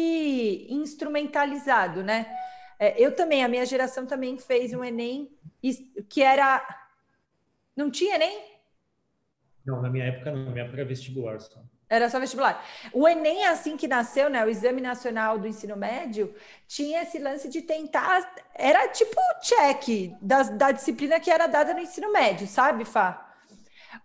instrumentalizado, 0.71 2.05
né? 2.05 2.33
É, 2.79 3.03
eu 3.03 3.17
também, 3.17 3.43
a 3.43 3.49
minha 3.49 3.67
geração 3.67 4.07
também 4.07 4.39
fez 4.39 4.73
um 4.73 4.85
Enem 4.85 5.29
que 6.09 6.23
era. 6.23 6.65
Não 7.75 7.91
tinha 7.91 8.15
Enem? 8.15 8.58
Não, 9.69 9.83
na 9.83 9.91
minha 9.91 10.07
época 10.07 10.33
não, 10.33 10.47
na 10.47 10.51
minha 10.51 10.65
época 10.65 10.79
era 10.79 10.89
vestibular 10.89 11.39
só. 11.39 11.61
Era 11.91 12.09
só 12.09 12.19
vestibular. 12.19 12.65
O 12.91 13.07
Enem, 13.07 13.45
assim 13.47 13.77
que 13.77 13.87
nasceu, 13.87 14.31
né? 14.31 14.43
O 14.43 14.49
Exame 14.49 14.81
Nacional 14.81 15.39
do 15.39 15.47
Ensino 15.47 15.77
Médio, 15.77 16.35
tinha 16.67 17.03
esse 17.03 17.19
lance 17.19 17.51
de 17.51 17.61
tentar. 17.61 18.35
Era 18.55 18.89
tipo 18.89 19.15
o 19.15 19.41
check 19.41 20.17
da, 20.23 20.43
da 20.45 20.73
disciplina 20.73 21.21
que 21.21 21.31
era 21.31 21.47
dada 21.47 21.75
no 21.75 21.81
ensino 21.81 22.11
médio, 22.11 22.47
sabe, 22.47 22.87
Fá? 22.87 23.27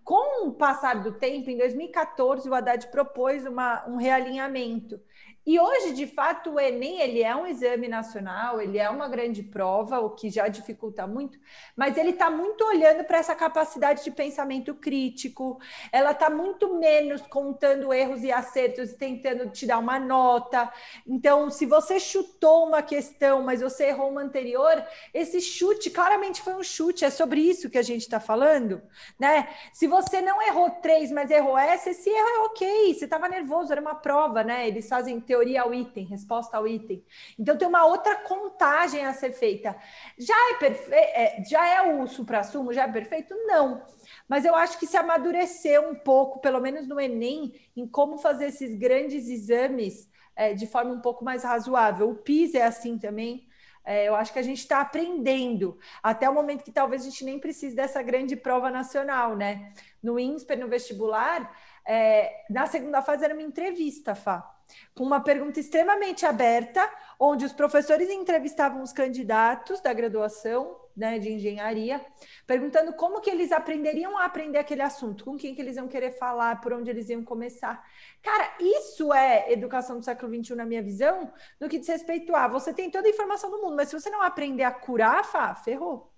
Com 0.04 0.48
o 0.48 0.52
passar 0.52 1.02
do 1.02 1.14
tempo, 1.14 1.50
em 1.50 1.58
2014, 1.58 2.50
o 2.50 2.54
Haddad 2.54 2.88
propôs 2.88 3.46
uma, 3.46 3.88
um 3.88 3.96
realinhamento. 3.96 5.00
E 5.46 5.60
hoje, 5.60 5.92
de 5.94 6.08
fato, 6.08 6.52
o 6.52 6.60
Enem 6.60 7.02
ele 7.02 7.22
é 7.22 7.36
um 7.36 7.46
exame 7.46 7.90
nacional, 7.90 8.62
ele 8.62 8.78
é 8.78 8.90
uma 8.90 9.10
grande 9.10 9.44
prova, 9.44 10.00
o 10.00 10.12
que 10.12 10.30
já 10.30 10.48
dificulta 10.48 11.06
muito, 11.06 11.38
mas 11.76 11.98
ele 11.98 12.12
está 12.12 12.30
muito 12.30 12.64
olhando 12.64 13.04
para 13.04 13.18
essa 13.18 13.36
capacidade 13.36 14.06
de 14.06 14.12
pensamento 14.12 14.74
crítico, 14.74 15.60
ela 15.92 16.12
está 16.12 16.30
muito 16.30 16.80
menos 16.80 17.22
contando 17.24 17.94
erros 17.94 18.24
e 18.24 18.32
acertos 18.32 18.92
e 18.92 18.98
tentando 18.98 19.50
te 19.50 19.66
dar 19.66 19.80
uma 19.80 20.00
nota. 20.00 20.72
Então, 21.06 21.50
se 21.50 21.66
você 21.66 22.00
chutou 22.00 22.66
uma 22.66 22.82
questão, 22.82 23.44
mas 23.44 23.60
você 23.60 23.88
errou 23.88 24.12
uma 24.12 24.22
anterior, 24.22 24.82
esse 25.14 25.42
chute 25.42 25.90
claramente 25.90 26.42
foi 26.42 26.54
um 26.54 26.64
chute, 26.64 27.04
é 27.04 27.10
sobre 27.10 27.42
isso 27.42 27.70
que 27.70 27.78
a 27.78 27.84
gente 27.84 28.02
está 28.04 28.20
falando, 28.20 28.82
né? 29.20 29.50
Se 29.74 29.88
você 29.88 30.22
não 30.22 30.42
errou 30.42 30.70
três, 30.70 31.12
mas 31.12 31.30
errou 31.30 31.58
essa, 31.58 31.90
esse 31.90 32.10
erro 32.10 32.28
é 32.28 32.40
ok, 32.46 32.94
você 32.94 33.04
estava 33.04 33.28
nervoso, 33.28 33.74
era 33.74 33.82
uma 33.82 33.96
prova, 33.96 34.42
né? 34.42 34.66
Eles 34.68 34.88
fazem 34.88 35.20
teoria 35.34 35.64
ao 35.64 35.74
item, 35.74 36.06
resposta 36.06 36.56
ao 36.56 36.68
item. 36.68 37.04
Então 37.40 37.58
tem 37.58 37.68
uma 37.68 37.86
outra 37.86 38.16
contagem 38.18 39.04
a 39.04 39.14
ser 39.14 39.32
feita. 39.32 39.76
Já 40.16 40.36
é 40.52 40.60
perfeito? 40.60 40.94
É, 40.94 41.44
já 41.50 41.68
é 41.68 41.82
o 41.82 42.06
supra-sumo? 42.06 42.72
Já 42.72 42.84
é 42.84 42.92
perfeito? 42.92 43.34
Não. 43.48 43.84
Mas 44.30 44.46
eu 44.46 44.54
acho 44.54 44.78
que 44.78 44.86
se 44.86 44.96
amadureceu 44.96 45.90
um 45.90 45.96
pouco, 45.96 46.40
pelo 46.40 46.62
menos 46.62 46.88
no 46.88 47.00
Enem, 47.00 47.60
em 47.76 47.88
como 47.88 48.20
fazer 48.20 48.46
esses 48.46 48.78
grandes 48.78 49.28
exames 49.28 50.08
é, 50.36 50.54
de 50.54 50.68
forma 50.68 50.94
um 50.94 51.02
pouco 51.02 51.26
mais 51.26 51.44
razoável. 51.44 52.12
O 52.12 52.16
PIS 52.16 52.54
é 52.54 52.64
assim 52.64 53.00
também. 53.00 53.48
É, 53.84 54.08
eu 54.08 54.16
acho 54.16 54.32
que 54.32 54.40
a 54.40 54.44
gente 54.44 54.60
está 54.60 54.82
aprendendo 54.82 55.80
até 56.02 56.30
o 56.30 56.34
momento 56.34 56.64
que 56.64 56.72
talvez 56.72 57.02
a 57.02 57.06
gente 57.10 57.26
nem 57.26 57.40
precise 57.40 57.76
dessa 57.76 58.02
grande 58.04 58.36
prova 58.36 58.70
nacional, 58.70 59.36
né? 59.36 59.74
No 60.02 60.20
INSPER, 60.20 60.60
no 60.60 60.70
vestibular, 60.70 61.52
é, 61.86 62.46
na 62.50 62.66
segunda 62.68 63.02
fase 63.02 63.26
era 63.26 63.34
uma 63.34 63.44
entrevista, 63.44 64.14
Fá 64.14 64.54
com 64.94 65.04
uma 65.04 65.22
pergunta 65.22 65.60
extremamente 65.60 66.26
aberta, 66.26 66.90
onde 67.20 67.46
os 67.46 67.54
professores 67.54 68.10
entrevistavam 68.10 68.82
os 68.82 68.92
candidatos 68.92 69.82
da 69.82 69.94
graduação 69.94 70.84
né, 70.96 71.18
de 71.18 71.32
engenharia, 71.32 72.04
perguntando 72.46 72.94
como 72.94 73.20
que 73.20 73.30
eles 73.30 73.52
aprenderiam 73.52 74.18
a 74.18 74.26
aprender 74.26 74.60
aquele 74.60 74.82
assunto, 74.82 75.26
com 75.26 75.38
quem 75.38 75.56
que 75.56 75.62
eles 75.62 75.76
iam 75.76 75.88
querer 75.88 76.12
falar, 76.12 76.62
por 76.62 76.74
onde 76.74 76.90
eles 76.90 77.10
iam 77.10 77.24
começar. 77.24 77.84
Cara, 78.22 78.56
isso 78.60 79.12
é 79.14 79.52
educação 79.52 79.98
do 79.98 80.06
século 80.06 80.34
XXI, 80.44 80.56
na 80.56 80.66
minha 80.66 80.84
visão, 80.84 81.34
no 81.60 81.68
que 81.68 81.80
diz 81.80 81.88
respeito 81.88 82.36
a 82.36 82.48
você 82.48 82.74
tem 82.74 82.92
toda 82.92 83.08
a 83.08 83.12
informação 83.12 83.50
do 83.50 83.62
mundo, 83.62 83.76
mas 83.76 83.90
se 83.90 84.00
você 84.00 84.10
não 84.10 84.22
aprender 84.22 84.64
a 84.64 84.72
curar, 84.72 85.26
Fá, 85.26 85.56
ferrou. 85.56 86.12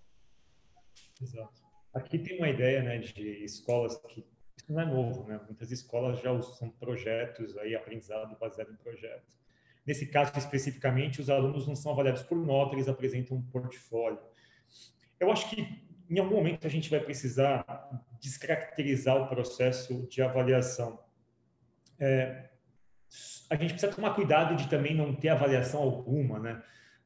Exato. 1.21 1.63
Aqui 1.93 2.19
tem 2.19 2.37
uma 2.37 2.49
ideia 2.49 2.83
né, 2.83 2.97
de 2.97 3.45
escolas 3.45 3.97
que 4.09 4.25
isso 4.65 4.73
não 4.73 4.81
é 4.81 4.85
novo, 4.85 5.27
né? 5.27 5.39
Muitas 5.45 5.71
escolas 5.71 6.19
já 6.19 6.31
usam 6.31 6.69
projetos 6.69 7.55
aí, 7.57 7.75
aprendizado 7.75 8.35
baseado 8.39 8.71
em 8.71 8.75
projetos. 8.75 9.37
Nesse 9.85 10.07
caso 10.07 10.31
especificamente, 10.37 11.21
os 11.21 11.29
alunos 11.29 11.67
não 11.67 11.75
são 11.75 11.91
avaliados 11.91 12.23
por 12.23 12.37
nota, 12.37 12.73
eles 12.73 12.87
apresentam 12.87 13.37
um 13.37 13.41
portfólio. 13.43 14.19
Eu 15.19 15.31
acho 15.31 15.49
que 15.49 15.85
em 16.09 16.19
algum 16.19 16.35
momento 16.35 16.65
a 16.65 16.69
gente 16.69 16.89
vai 16.89 16.99
precisar 16.99 17.63
descaracterizar 18.19 19.15
o 19.17 19.27
processo 19.27 20.07
de 20.07 20.21
avaliação. 20.21 20.99
É, 21.99 22.49
a 23.49 23.55
gente 23.55 23.73
precisa 23.73 23.93
tomar 23.93 24.15
cuidado 24.15 24.55
de 24.55 24.67
também 24.67 24.95
não 24.95 25.13
ter 25.13 25.29
avaliação 25.29 25.81
alguma, 25.81 26.39
né? 26.39 26.63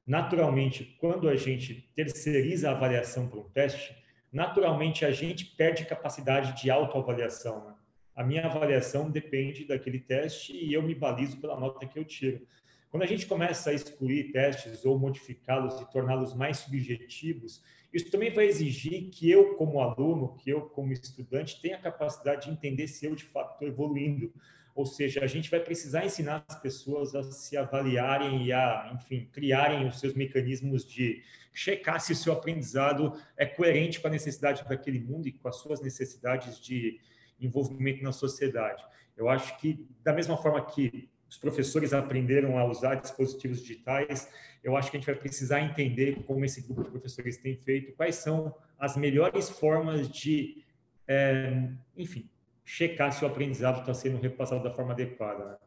Naturalmente, 0.07 0.97
quando 0.99 1.29
a 1.29 1.35
gente 1.35 1.91
terceiriza 1.93 2.69
a 2.69 2.71
avaliação 2.71 3.27
para 3.27 3.39
um 3.39 3.49
teste, 3.49 3.95
naturalmente 4.31 5.05
a 5.05 5.12
gente 5.12 5.45
perde 5.45 5.86
capacidade 5.86 6.62
de 6.62 6.69
autoavaliação. 6.69 7.65
Né? 7.65 7.75
A 8.15 8.24
minha 8.24 8.45
avaliação 8.45 9.09
depende 9.09 9.65
daquele 9.65 10.00
teste 10.00 10.53
e 10.53 10.74
eu 10.74 10.83
me 10.83 10.93
balizo 10.93 11.39
pela 11.39 11.59
nota 11.59 11.86
que 11.86 11.98
eu 11.98 12.05
tiro. 12.05 12.45
Quando 12.89 13.03
a 13.03 13.07
gente 13.07 13.27
começa 13.27 13.69
a 13.69 13.74
excluir 13.74 14.31
testes 14.31 14.83
ou 14.83 14.98
modificá-los 14.98 15.79
e 15.79 15.91
torná-los 15.91 16.33
mais 16.33 16.57
subjetivos, 16.57 17.63
isso 17.93 18.09
também 18.12 18.31
vai 18.31 18.45
exigir 18.45 19.09
que 19.09 19.29
eu, 19.29 19.55
como 19.55 19.79
aluno, 19.79 20.36
que 20.38 20.50
eu, 20.50 20.62
como 20.62 20.91
estudante, 20.91 21.62
tenha 21.62 21.77
a 21.77 21.81
capacidade 21.81 22.45
de 22.45 22.51
entender 22.51 22.88
se 22.88 23.05
eu, 23.05 23.15
de 23.15 23.24
fato, 23.24 23.53
estou 23.53 23.67
evoluindo. 23.67 24.33
Ou 24.79 24.86
seja, 24.86 25.21
a 25.21 25.27
gente 25.27 25.51
vai 25.51 25.59
precisar 25.59 26.05
ensinar 26.05 26.45
as 26.48 26.57
pessoas 26.57 27.13
a 27.13 27.21
se 27.21 27.57
avaliarem 27.57 28.45
e 28.45 28.53
a, 28.53 28.89
enfim, 28.95 29.27
criarem 29.29 29.86
os 29.86 30.00
seus 30.00 30.13
mecanismos 30.13 30.86
de 30.86 31.21
checar 31.53 32.00
se 32.00 32.13
o 32.13 32.15
seu 32.15 32.31
aprendizado 32.31 33.12
é 33.36 33.45
coerente 33.45 34.00
com 34.00 34.07
a 34.07 34.09
necessidade 34.09 34.63
daquele 34.69 35.01
mundo 35.01 35.27
e 35.27 35.33
com 35.33 35.50
as 35.50 35.57
suas 35.57 35.81
necessidades 35.81 36.57
de 36.62 36.98
envolvimento 37.41 38.01
na 38.01 38.13
sociedade. 38.13 38.81
Eu 39.17 39.27
acho 39.27 39.59
que, 39.59 39.86
da 40.01 40.13
mesma 40.13 40.38
forma 40.38 40.65
que 40.65 41.09
os 41.29 41.38
professores 41.38 41.91
aprenderam 41.91 42.57
a 42.57 42.63
usar 42.63 42.95
dispositivos 42.95 43.62
digitais, 43.62 44.31
eu 44.63 44.77
acho 44.77 44.89
que 44.89 44.95
a 44.95 45.00
gente 45.01 45.07
vai 45.07 45.19
precisar 45.19 45.59
entender 45.59 46.24
como 46.24 46.45
esse 46.45 46.62
grupo 46.62 46.86
de 46.86 46.89
professores 46.89 47.36
tem 47.36 47.57
feito, 47.57 47.91
quais 47.98 48.15
são 48.15 48.55
as 48.79 48.95
melhores 48.95 49.50
formas 49.50 50.07
de, 50.07 50.63
é, 51.05 51.69
enfim, 51.98 52.29
checar 52.69 53.11
se 53.11 53.25
o 53.25 53.27
aprendizado 53.27 53.79
está 53.79 53.93
sendo 53.93 54.19
repassado 54.19 54.63
da 54.63 54.71
forma 54.71 54.91
adequada. 54.91 55.45
Né? 55.45 55.57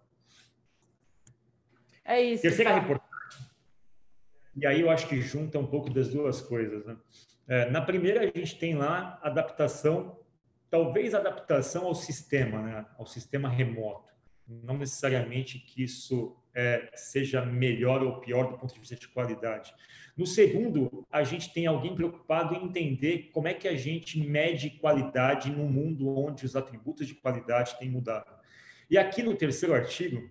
É 2.04 2.23
isso. 2.23 2.42
Terceira 2.42 2.71
tá. 2.71 2.78
reportagem 2.78 3.12
e 4.54 4.66
aí 4.66 4.82
eu 4.82 4.90
acho 4.90 5.09
que 5.09 5.21
junta 5.21 5.59
um 5.59 5.66
pouco 5.66 5.90
das 5.90 6.09
duas 6.09 6.40
coisas. 6.40 6.85
Né? 6.85 6.97
É, 7.49 7.71
na 7.71 7.80
primeira, 7.80 8.21
a 8.21 8.26
gente 8.26 8.59
tem 8.59 8.75
lá 8.75 9.18
adaptação, 9.23 10.18
talvez 10.71 11.14
adaptação 11.14 11.87
ao 11.87 11.94
sistema, 11.94 12.62
né? 12.62 12.87
ao 12.99 13.06
sistema 13.06 13.49
remoto. 13.49 14.12
Não 14.47 14.76
necessariamente 14.76 15.59
que 15.59 15.82
isso 15.82 16.37
é, 16.54 16.90
seja 16.94 17.44
melhor 17.44 18.02
ou 18.02 18.21
pior 18.21 18.50
do 18.50 18.59
ponto 18.59 18.75
de 18.75 18.80
vista 18.80 18.97
de 18.97 19.09
qualidade. 19.09 19.73
No 20.16 20.26
segundo, 20.26 21.06
a 21.11 21.25
gente 21.25 21.52
tem 21.52 21.66
alguém 21.66 21.94
preocupado 21.94 22.54
em 22.54 22.64
entender 22.64 23.30
como 23.32 23.49
é 23.49 23.54
que 23.54 23.66
a 23.66 23.75
gente 23.75 24.21
mede 24.21 24.71
qualidade 24.71 25.50
num 25.50 25.68
mundo 25.68 26.09
onde 26.18 26.44
os 26.44 26.54
atributos 26.54 27.06
de 27.06 27.14
qualidade 27.14 27.78
têm 27.78 27.88
mudado. 27.88 28.30
E 28.90 28.99
aqui 28.99 29.23
no 29.23 29.35
terceiro 29.35 29.75
artigo, 29.75 30.30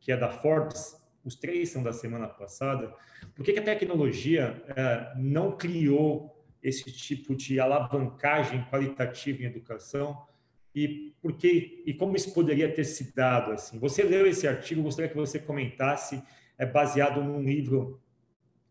que 0.00 0.10
é 0.10 0.16
da 0.16 0.30
Forbes, 0.30 0.96
os 1.22 1.34
três 1.34 1.68
são 1.68 1.82
da 1.82 1.92
semana 1.92 2.26
passada, 2.26 2.94
por 3.34 3.44
que, 3.44 3.58
a 3.58 3.62
tecnologia 3.62 4.62
é, 4.68 5.12
não 5.16 5.56
criou 5.56 6.34
esse 6.62 6.90
tipo 6.90 7.36
de 7.36 7.60
alavancagem 7.60 8.64
qualitativa 8.70 9.42
em 9.42 9.46
educação 9.46 10.26
e 10.74 11.14
por 11.20 11.32
que, 11.32 11.82
e 11.86 11.94
como 11.94 12.16
isso 12.16 12.32
poderia 12.32 12.72
ter 12.72 12.84
se 12.84 13.14
dado 13.14 13.52
assim? 13.52 13.78
Você 13.78 14.02
leu 14.02 14.26
esse 14.26 14.46
artigo, 14.46 14.82
gostaria 14.82 15.10
que 15.10 15.16
você 15.16 15.38
comentasse, 15.38 16.22
é 16.56 16.66
baseado 16.66 17.22
num 17.22 17.42
livro 17.42 18.00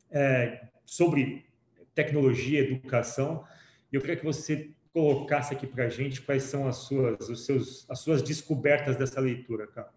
é, 0.09 0.67
sobre 0.85 1.45
tecnologia, 1.93 2.61
educação, 2.61 3.43
e 3.91 3.95
eu 3.95 4.01
queria 4.01 4.15
que 4.15 4.25
você 4.25 4.71
colocasse 4.93 5.53
aqui 5.53 5.67
para 5.67 5.85
a 5.85 5.89
gente 5.89 6.21
quais 6.21 6.43
são 6.43 6.67
as 6.67 6.77
suas, 6.77 7.29
os 7.29 7.45
seus, 7.45 7.89
as 7.89 7.99
suas 7.99 8.21
descobertas 8.21 8.95
dessa 8.95 9.19
leitura, 9.19 9.67
cara. 9.67 9.91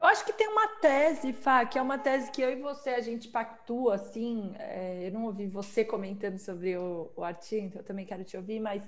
Eu 0.00 0.06
acho 0.06 0.24
que 0.24 0.32
tem 0.32 0.46
uma 0.46 0.68
tese, 0.80 1.32
Fá, 1.32 1.66
que 1.66 1.76
é 1.76 1.82
uma 1.82 1.98
tese 1.98 2.30
que 2.30 2.40
eu 2.40 2.52
e 2.52 2.60
você 2.60 2.90
a 2.90 3.00
gente 3.00 3.26
pactua, 3.28 3.96
assim. 3.96 4.54
É, 4.56 5.08
eu 5.08 5.12
não 5.12 5.24
ouvi 5.24 5.48
você 5.48 5.84
comentando 5.84 6.38
sobre 6.38 6.76
o, 6.76 7.10
o 7.16 7.24
artigo, 7.24 7.66
então 7.66 7.80
eu 7.80 7.84
também 7.84 8.06
quero 8.06 8.22
te 8.22 8.36
ouvir, 8.36 8.60
mas 8.60 8.80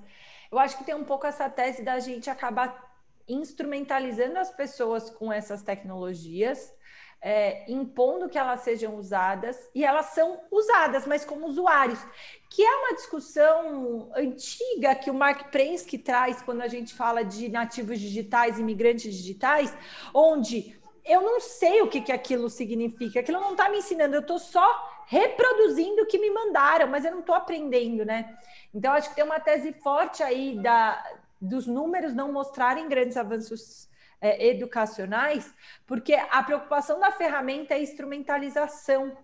eu 0.53 0.59
acho 0.59 0.79
que 0.79 0.85
tem 0.85 0.95
um 0.95 1.05
pouco 1.05 1.27
essa 1.27 1.51
tese 1.51 1.83
da 1.83 1.99
gente 1.99 2.31
acabar 2.31 2.89
instrumentalizando 3.29 4.39
as 4.39 4.51
pessoas 4.51 5.11
com 5.11 5.33
essas 5.33 5.63
tecnologias, 5.63 6.73
é, 7.21 7.71
impondo 7.71 8.29
que 8.29 8.39
elas 8.39 8.61
sejam 8.61 8.95
usadas, 8.97 9.57
e 9.75 9.85
elas 9.85 10.07
são 10.07 10.41
usadas, 10.51 11.07
mas 11.07 11.25
como 11.25 11.47
usuários, 11.47 11.99
que 12.49 12.63
é 12.63 12.77
uma 12.77 12.95
discussão 12.95 14.11
antiga 14.17 14.95
que 14.95 15.11
o 15.11 15.15
Mark 15.15 15.51
Prensky 15.51 15.99
traz 15.99 16.41
quando 16.41 16.63
a 16.63 16.69
gente 16.69 16.95
fala 16.95 17.23
de 17.25 17.49
nativos 17.49 18.01
digitais, 18.01 18.59
imigrantes 18.59 19.13
digitais, 19.15 19.77
onde 20.15 20.80
eu 21.11 21.23
não 21.23 21.41
sei 21.41 21.83
o 21.83 21.89
que, 21.89 22.01
que 22.01 22.13
aquilo 22.13 22.49
significa, 22.49 23.21
aquilo 23.21 23.41
não 23.41 23.53
está 23.53 23.69
me 23.69 23.79
ensinando, 23.79 24.15
eu 24.15 24.21
estou 24.21 24.39
só 24.39 25.05
reproduzindo 25.07 26.03
o 26.03 26.07
que 26.07 26.19
me 26.19 26.31
mandaram, 26.31 26.87
mas 26.87 27.05
eu 27.05 27.11
não 27.11 27.19
estou 27.19 27.35
aprendendo, 27.35 28.05
né? 28.05 28.39
Então, 28.73 28.93
acho 28.93 29.09
que 29.09 29.17
tem 29.17 29.25
uma 29.25 29.41
tese 29.41 29.73
forte 29.73 30.23
aí 30.23 30.57
da, 30.63 31.03
dos 31.41 31.67
números 31.67 32.15
não 32.15 32.33
mostrarem 32.33 32.89
grandes 32.89 33.17
avanços 33.17 33.89
é, 34.21 34.47
educacionais, 34.49 35.53
porque 35.85 36.15
a 36.15 36.43
preocupação 36.45 37.01
da 37.01 37.11
ferramenta 37.11 37.75
é 37.75 37.79
a 37.79 37.83
instrumentalização. 37.83 39.17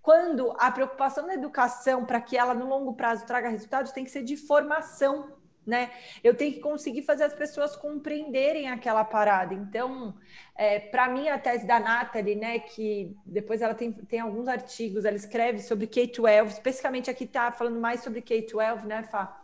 Quando 0.00 0.54
a 0.58 0.70
preocupação 0.70 1.26
da 1.26 1.34
educação 1.34 2.04
para 2.04 2.20
que 2.20 2.36
ela 2.36 2.54
no 2.54 2.68
longo 2.68 2.94
prazo 2.94 3.26
traga 3.26 3.48
resultados 3.48 3.90
tem 3.90 4.04
que 4.04 4.10
ser 4.10 4.22
de 4.22 4.36
formação 4.36 5.32
né? 5.66 5.90
Eu 6.22 6.34
tenho 6.34 6.52
que 6.52 6.60
conseguir 6.60 7.02
fazer 7.02 7.24
as 7.24 7.34
pessoas 7.34 7.74
compreenderem 7.76 8.68
aquela 8.68 9.04
parada. 9.04 9.54
Então, 9.54 10.14
é, 10.56 10.78
para 10.78 11.08
mim, 11.08 11.28
a 11.28 11.38
tese 11.38 11.66
da 11.66 11.80
Nathalie, 11.80 12.34
né, 12.34 12.58
que 12.58 13.16
depois 13.24 13.62
ela 13.62 13.74
tem, 13.74 13.92
tem 13.92 14.20
alguns 14.20 14.48
artigos, 14.48 15.04
ela 15.04 15.16
escreve 15.16 15.60
sobre 15.60 15.86
K-12, 15.86 16.48
especificamente 16.48 17.10
aqui 17.10 17.24
está 17.24 17.50
falando 17.50 17.80
mais 17.80 18.02
sobre 18.02 18.20
K-12, 18.20 18.84
né, 18.84 19.02
Fá? 19.04 19.40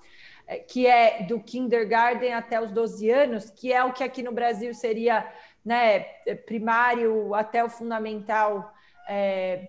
é, 0.50 0.58
que 0.58 0.84
é 0.84 1.22
do 1.22 1.38
kindergarten 1.38 2.34
até 2.34 2.60
os 2.60 2.72
12 2.72 3.08
anos, 3.08 3.50
que 3.50 3.72
é 3.72 3.84
o 3.84 3.92
que 3.92 4.02
aqui 4.02 4.20
no 4.20 4.32
Brasil 4.32 4.74
seria 4.74 5.32
né, 5.64 6.00
primário 6.44 7.32
até 7.36 7.62
o 7.62 7.70
fundamental 7.70 8.74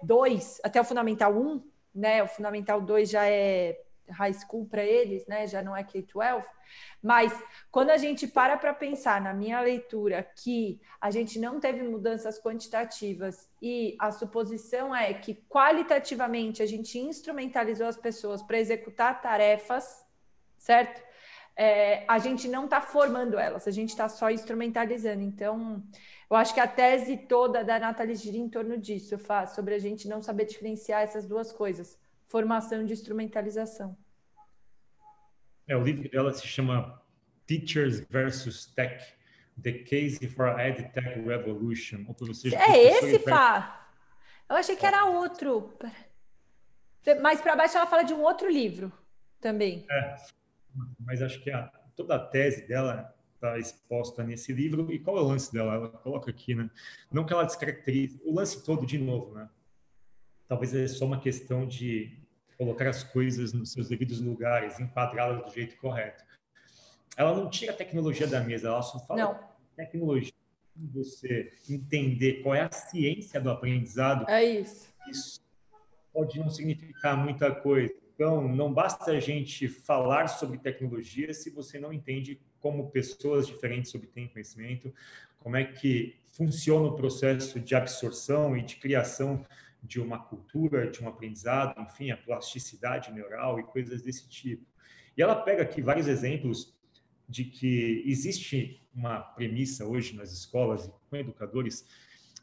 2, 0.01 0.59
é, 0.59 0.67
até 0.67 0.81
o 0.81 0.83
fundamental 0.83 1.31
1, 1.33 1.63
né? 1.93 2.23
O 2.23 2.27
fundamental 2.27 2.81
2 2.81 3.09
já 3.09 3.27
é 3.27 3.79
high 4.11 4.33
school 4.33 4.65
para 4.65 4.83
eles, 4.83 5.25
né? 5.27 5.47
Já 5.47 5.61
não 5.61 5.75
é 5.75 5.83
K-12. 5.83 6.43
Mas 7.01 7.33
quando 7.71 7.89
a 7.89 7.97
gente 7.97 8.27
para 8.27 8.57
para 8.57 8.73
pensar 8.73 9.21
na 9.21 9.33
minha 9.33 9.59
leitura 9.59 10.23
que 10.35 10.79
a 10.99 11.09
gente 11.09 11.39
não 11.39 11.59
teve 11.59 11.83
mudanças 11.83 12.39
quantitativas 12.39 13.49
e 13.61 13.95
a 13.99 14.11
suposição 14.11 14.95
é 14.95 15.13
que 15.13 15.35
qualitativamente 15.49 16.61
a 16.61 16.65
gente 16.65 16.99
instrumentalizou 16.99 17.87
as 17.87 17.97
pessoas 17.97 18.41
para 18.41 18.59
executar 18.59 19.21
tarefas, 19.21 20.05
certo? 20.57 21.01
É, 21.55 22.05
a 22.07 22.17
gente 22.17 22.47
não 22.47 22.65
está 22.65 22.79
formando 22.79 23.37
elas, 23.37 23.67
a 23.67 23.71
gente 23.71 23.89
está 23.89 24.07
só 24.07 24.29
instrumentalizando. 24.29 25.21
Então, 25.21 25.83
eu 26.29 26.35
acho 26.37 26.53
que 26.53 26.59
a 26.59 26.67
tese 26.67 27.17
toda 27.17 27.63
da 27.63 27.77
Nathalie 27.77 28.15
gira 28.15 28.37
em 28.37 28.47
torno 28.47 28.77
disso, 28.77 29.17
faz, 29.17 29.51
sobre 29.51 29.75
a 29.75 29.79
gente 29.79 30.07
não 30.07 30.21
saber 30.21 30.45
diferenciar 30.45 31.01
essas 31.01 31.25
duas 31.25 31.51
coisas, 31.51 31.99
formação 32.27 32.85
de 32.85 32.93
instrumentalização. 32.93 33.97
É, 35.67 35.75
o 35.75 35.83
livro 35.83 36.09
dela 36.09 36.33
se 36.33 36.47
chama 36.47 37.01
Teachers 37.45 38.01
versus 38.09 38.65
Tech, 38.65 39.03
The 39.61 39.71
Case 39.71 40.27
for 40.27 40.47
a 40.47 40.67
EdTech 40.67 41.19
Revolution. 41.21 42.05
Ou 42.07 42.33
seja, 42.33 42.57
é 42.57 42.97
esse, 42.97 43.19
Fá? 43.19 43.89
Eu 44.49 44.55
achei 44.55 44.75
que 44.75 44.85
era 44.85 45.05
outro. 45.05 45.73
Mais 47.21 47.41
para 47.41 47.55
baixo 47.55 47.77
ela 47.77 47.87
fala 47.87 48.03
de 48.03 48.13
um 48.13 48.21
outro 48.21 48.49
livro 48.49 48.91
também. 49.39 49.85
É, 49.89 50.15
mas 50.99 51.21
acho 51.21 51.41
que 51.41 51.49
a, 51.49 51.63
toda 51.95 52.15
a 52.15 52.19
tese 52.19 52.67
dela 52.67 53.15
está 53.35 53.57
exposta 53.57 54.23
nesse 54.23 54.53
livro. 54.53 54.91
E 54.91 54.99
qual 54.99 55.17
é 55.17 55.21
o 55.21 55.27
lance 55.27 55.51
dela? 55.51 55.75
Ela 55.75 55.89
coloca 55.89 56.29
aqui, 56.29 56.53
né? 56.53 56.69
Não 57.11 57.25
que 57.25 57.33
ela 57.33 57.43
descaracterize, 57.43 58.21
o 58.23 58.33
lance 58.35 58.63
todo, 58.63 58.85
de 58.85 58.97
novo, 58.97 59.33
né? 59.33 59.49
Talvez 60.47 60.75
é 60.75 60.87
só 60.87 61.05
uma 61.05 61.19
questão 61.19 61.65
de 61.65 62.20
colocar 62.61 62.87
as 62.87 63.03
coisas 63.03 63.53
nos 63.53 63.71
seus 63.71 63.89
devidos 63.89 64.21
lugares, 64.21 64.79
enquadrá-las 64.79 65.43
do 65.43 65.51
jeito 65.51 65.75
correto. 65.77 66.23
Ela 67.17 67.35
não 67.35 67.49
tira 67.49 67.71
a 67.71 67.75
tecnologia 67.75 68.27
da 68.27 68.39
mesa, 68.39 68.67
ela 68.67 68.83
só 68.83 68.99
fala 68.99 69.19
não. 69.19 69.39
tecnologia. 69.75 70.31
Você 70.93 71.51
entender 71.67 72.43
qual 72.43 72.53
é 72.53 72.61
a 72.61 72.71
ciência 72.71 73.41
do 73.41 73.49
aprendizado. 73.49 74.29
É 74.29 74.43
isso. 74.43 74.93
Isso 75.09 75.41
pode 76.13 76.37
não 76.37 76.51
significar 76.51 77.17
muita 77.17 77.51
coisa. 77.51 77.95
Então, 78.13 78.47
não 78.47 78.71
basta 78.71 79.09
a 79.09 79.19
gente 79.19 79.67
falar 79.67 80.27
sobre 80.27 80.59
tecnologia 80.59 81.33
se 81.33 81.49
você 81.49 81.79
não 81.79 81.91
entende 81.91 82.39
como 82.59 82.91
pessoas 82.91 83.47
diferentes 83.47 83.93
obtêm 83.95 84.27
conhecimento, 84.27 84.93
como 85.39 85.55
é 85.55 85.65
que 85.65 86.15
funciona 86.31 86.89
o 86.89 86.95
processo 86.95 87.59
de 87.59 87.73
absorção 87.73 88.55
e 88.55 88.61
de 88.61 88.75
criação 88.75 89.43
de 89.81 89.99
uma 89.99 90.19
cultura, 90.19 90.89
de 90.89 91.03
um 91.03 91.07
aprendizado, 91.07 91.79
enfim, 91.81 92.11
a 92.11 92.17
plasticidade 92.17 93.11
neural 93.11 93.59
e 93.59 93.63
coisas 93.63 94.01
desse 94.01 94.27
tipo. 94.29 94.65
E 95.17 95.21
ela 95.21 95.35
pega 95.35 95.63
aqui 95.63 95.81
vários 95.81 96.07
exemplos 96.07 96.73
de 97.27 97.45
que 97.45 98.03
existe 98.05 98.81
uma 98.93 99.19
premissa 99.19 99.85
hoje 99.85 100.15
nas 100.15 100.31
escolas 100.31 100.85
e 100.85 100.91
com 101.09 101.15
educadores 101.15 101.85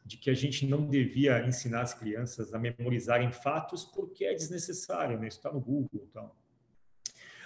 de 0.05 0.17
que 0.17 0.31
a 0.31 0.35
gente 0.35 0.67
não 0.67 0.89
devia 0.89 1.47
ensinar 1.47 1.83
as 1.83 1.93
crianças 1.93 2.55
a 2.55 2.59
memorizarem 2.59 3.31
fatos 3.31 3.85
porque 3.85 4.25
é 4.25 4.35
desnecessário, 4.35 5.19
né? 5.19 5.29
Isso 5.29 5.37
está 5.37 5.53
no 5.53 5.61
Google 5.61 6.09
tal. 6.13 6.35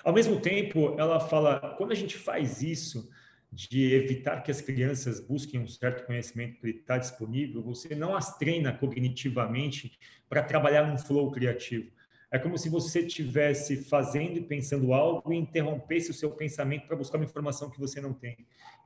Ao 0.05 0.13
mesmo 0.13 0.41
tempo, 0.41 0.95
ela 0.99 1.21
fala, 1.21 1.75
quando 1.77 1.93
a 1.93 1.97
gente 1.97 2.17
faz 2.17 2.63
isso, 2.63 3.09
de 3.53 3.95
evitar 3.95 4.43
que 4.43 4.51
as 4.51 4.63
crianças 4.63 5.21
busquem 5.21 5.61
um 5.61 5.69
certo 5.69 6.07
conhecimento 6.07 6.59
que 6.59 6.69
está 6.69 6.97
disponível, 6.97 7.63
você 7.63 7.95
não 7.95 8.17
as 8.17 8.39
treina 8.39 8.73
cognitivamente 8.73 9.99
para 10.27 10.43
trabalhar 10.43 10.89
num 10.89 10.97
flow 10.97 11.31
criativo. 11.31 11.91
É 12.31 12.39
como 12.39 12.57
se 12.57 12.71
você 12.71 13.01
estivesse 13.01 13.77
fazendo 13.77 14.39
e 14.39 14.41
pensando 14.41 14.95
algo 14.95 15.35
e 15.35 15.37
interrompesse 15.37 16.11
o 16.11 16.15
seu 16.15 16.31
pensamento 16.31 16.87
para 16.87 16.97
buscar 16.97 17.19
uma 17.19 17.27
informação 17.27 17.69
que 17.69 17.79
você 17.79 18.01
não 18.01 18.15
tem. 18.15 18.39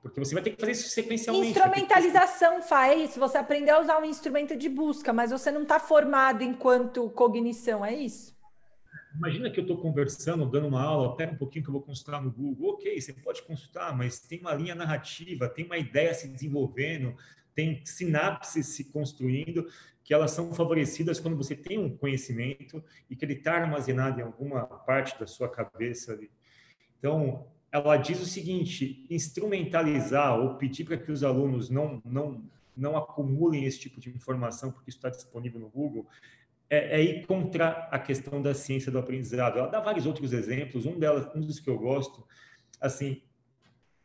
Porque 0.03 0.19
você 0.19 0.35
vai 0.35 0.43
ter 0.43 0.51
que 0.51 0.61
fazer 0.61 0.73
isso 0.73 0.89
sequencialmente. 0.89 1.51
Instrumentalização, 1.51 2.61
Fá, 2.61 2.89
é 2.89 2.97
isso. 2.97 3.21
Você 3.21 3.39
aprendeu 3.39 3.77
a 3.77 3.81
usar 3.81 4.01
um 4.01 4.05
instrumento 4.05 4.57
de 4.57 4.69
busca, 4.69 5.13
mas 5.13 5.31
você 5.31 5.53
não 5.53 5.63
está 5.63 5.79
formado 5.79 6.43
enquanto 6.43 7.09
cognição, 7.11 7.85
é 7.85 7.95
isso? 7.95 8.36
Imagina 9.17 9.51
que 9.51 9.59
eu 9.59 9.63
estou 9.63 9.79
conversando, 9.79 10.45
dando 10.45 10.69
uma 10.69 10.83
aula, 10.83 11.17
pera 11.17 11.33
um 11.33 11.37
pouquinho 11.37 11.65
que 11.65 11.71
eu 11.71 11.73
vou 11.73 11.83
consultar 11.83 12.23
no 12.23 12.31
Google. 12.31 12.75
Ok, 12.75 13.01
você 13.01 13.13
pode 13.15 13.43
consultar, 13.43 13.97
mas 13.97 14.21
tem 14.21 14.41
uma 14.41 14.55
linha 14.55 14.75
narrativa, 14.75 15.49
tem 15.49 15.65
uma 15.65 15.79
ideia 15.79 16.13
se 16.13 16.29
desenvolvendo, 16.29 17.17
tem 17.55 17.81
sinapses 17.85 18.67
se 18.67 18.85
construindo, 18.85 19.67
que 20.05 20.13
elas 20.13 20.33
são 20.33 20.53
favorecidas 20.53 21.19
quando 21.19 21.37
você 21.37 21.57
tem 21.57 21.79
um 21.79 21.97
conhecimento 21.97 22.85
e 23.09 23.17
que 23.17 23.25
ele 23.25 23.35
está 23.35 23.55
armazenado 23.55 24.21
em 24.21 24.23
alguma 24.23 24.65
parte 24.65 25.19
da 25.19 25.27
sua 25.27 25.49
cabeça. 25.49 26.19
Então, 26.99 27.47
ela 27.73 27.97
diz 27.97 28.21
o 28.21 28.27
seguinte: 28.27 29.07
instrumentalizar 29.09 30.39
ou 30.39 30.57
pedir 30.57 30.85
para 30.85 30.97
que 30.99 31.11
os 31.11 31.25
alunos 31.25 31.71
não, 31.71 32.03
não, 32.05 32.45
não 32.77 32.97
acumulem 32.97 33.65
esse 33.65 33.81
tipo 33.81 33.99
de 33.99 34.11
informação, 34.11 34.71
porque 34.71 34.91
está 34.91 35.09
disponível 35.09 35.59
no 35.59 35.71
Google, 35.71 36.07
é, 36.69 37.01
é, 37.01 37.03
ir 37.03 37.27
contra 37.27 37.89
a 37.91 37.99
questão 37.99 38.43
da 38.43 38.55
ciência 38.55 38.91
do 38.91 38.99
aprendizado. 38.99 39.59
Ela 39.59 39.69
dá 39.69 39.81
vários 39.81 40.07
outros 40.07 40.33
exemplos, 40.33 40.87
um 40.87 40.99
delas, 40.99 41.29
um 41.35 41.41
dos 41.41 41.61
que 41.61 41.71
eu 41.71 41.79
gosto, 41.79 42.27
assim, 42.81 43.23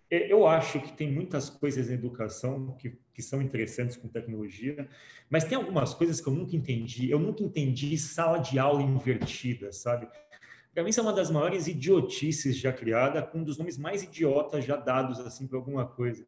eu 0.09 0.45
acho 0.45 0.81
que 0.81 0.91
tem 0.91 1.09
muitas 1.09 1.49
coisas 1.49 1.87
na 1.87 1.93
educação 1.93 2.75
que, 2.77 2.99
que 3.13 3.21
são 3.21 3.41
interessantes 3.41 3.95
com 3.95 4.09
tecnologia, 4.09 4.89
mas 5.29 5.45
tem 5.45 5.57
algumas 5.57 5.93
coisas 5.93 6.19
que 6.19 6.27
eu 6.27 6.33
nunca 6.33 6.53
entendi. 6.53 7.09
Eu 7.09 7.17
nunca 7.17 7.41
entendi 7.41 7.97
sala 7.97 8.37
de 8.37 8.59
aula 8.59 8.81
invertida, 8.81 9.71
sabe? 9.71 10.09
Para 10.73 10.83
mim, 10.83 10.89
isso 10.89 10.99
é 10.99 11.03
uma 11.03 11.13
das 11.13 11.31
maiores 11.31 11.67
idiotices 11.67 12.57
já 12.57 12.73
criada, 12.73 13.29
um 13.33 13.41
dos 13.41 13.57
nomes 13.57 13.77
mais 13.77 14.03
idiotas 14.03 14.65
já 14.65 14.75
dados 14.75 15.19
assim 15.21 15.47
para 15.47 15.57
alguma 15.57 15.85
coisa 15.85 16.25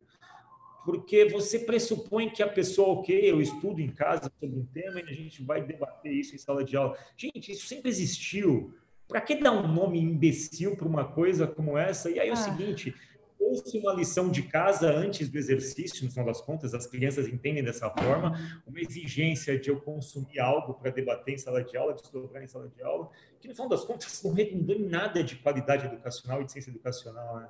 porque 0.83 1.25
você 1.25 1.59
pressupõe 1.59 2.29
que 2.29 2.43
a 2.43 2.47
pessoa, 2.47 2.99
ok, 2.99 3.31
eu 3.31 3.41
estudo 3.41 3.79
em 3.79 3.89
casa 3.89 4.31
sobre 4.39 4.59
um 4.59 4.65
tema 4.65 4.99
e 4.99 5.09
a 5.09 5.13
gente 5.13 5.41
vai 5.43 5.63
debater 5.63 6.11
isso 6.11 6.35
em 6.35 6.37
sala 6.37 6.63
de 6.63 6.75
aula. 6.75 6.97
Gente, 7.15 7.51
isso 7.51 7.67
sempre 7.67 7.89
existiu. 7.89 8.73
Para 9.07 9.21
que 9.21 9.35
dar 9.35 9.51
um 9.51 9.67
nome 9.67 9.99
imbecil 9.99 10.75
para 10.75 10.87
uma 10.87 11.05
coisa 11.05 11.47
como 11.47 11.77
essa? 11.77 12.09
E 12.09 12.19
aí 12.19 12.27
é 12.27 12.31
o 12.31 12.33
ah. 12.33 12.37
seguinte, 12.37 12.93
ouça 13.39 13.77
uma 13.77 13.93
lição 13.93 14.29
de 14.29 14.43
casa 14.43 14.91
antes 14.91 15.29
do 15.29 15.37
exercício, 15.37 16.03
no 16.03 16.11
final 16.11 16.25
das 16.25 16.41
contas, 16.41 16.73
as 16.73 16.87
crianças 16.87 17.27
entendem 17.27 17.63
dessa 17.63 17.89
forma, 17.89 18.61
uma 18.65 18.79
exigência 18.79 19.57
de 19.57 19.69
eu 19.69 19.79
consumir 19.79 20.39
algo 20.39 20.73
para 20.73 20.91
debater 20.91 21.35
em 21.35 21.37
sala 21.37 21.63
de 21.63 21.77
aula, 21.77 21.93
desdobrar 21.93 22.43
em 22.43 22.47
sala 22.47 22.67
de 22.67 22.81
aula, 22.81 23.09
que 23.39 23.47
no 23.47 23.53
final 23.53 23.69
das 23.69 23.83
contas 23.85 24.21
não 24.23 24.33
redundou 24.33 24.75
em 24.75 24.87
nada 24.87 25.23
de 25.23 25.35
qualidade 25.35 25.85
educacional 25.85 26.41
e 26.41 26.45
de 26.45 26.51
ciência 26.51 26.71
educacional. 26.71 27.39
Né? 27.39 27.49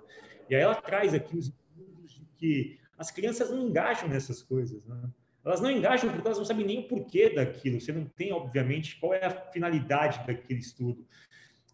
E 0.49 0.55
aí 0.55 0.61
ela 0.61 0.75
traz 0.75 1.13
aqui 1.13 1.37
os 1.37 1.47
estudos 1.47 2.11
de 2.11 2.25
que 2.37 2.82
as 2.97 3.11
crianças 3.11 3.49
não 3.49 3.67
engajam 3.67 4.07
nessas 4.07 4.41
coisas, 4.41 4.85
né? 4.85 5.09
Elas 5.45 5.59
não 5.59 5.69
engajam 5.69 6.09
porque 6.09 6.25
elas 6.25 6.37
não 6.37 6.45
sabem 6.45 6.65
nem 6.65 6.79
o 6.79 6.87
porquê 6.87 7.29
daquilo. 7.29 7.79
Você 7.79 7.91
não 7.91 8.05
tem, 8.05 8.31
obviamente, 8.31 8.97
qual 8.99 9.13
é 9.13 9.25
a 9.25 9.51
finalidade 9.51 10.25
daquele 10.25 10.59
estudo. 10.59 11.05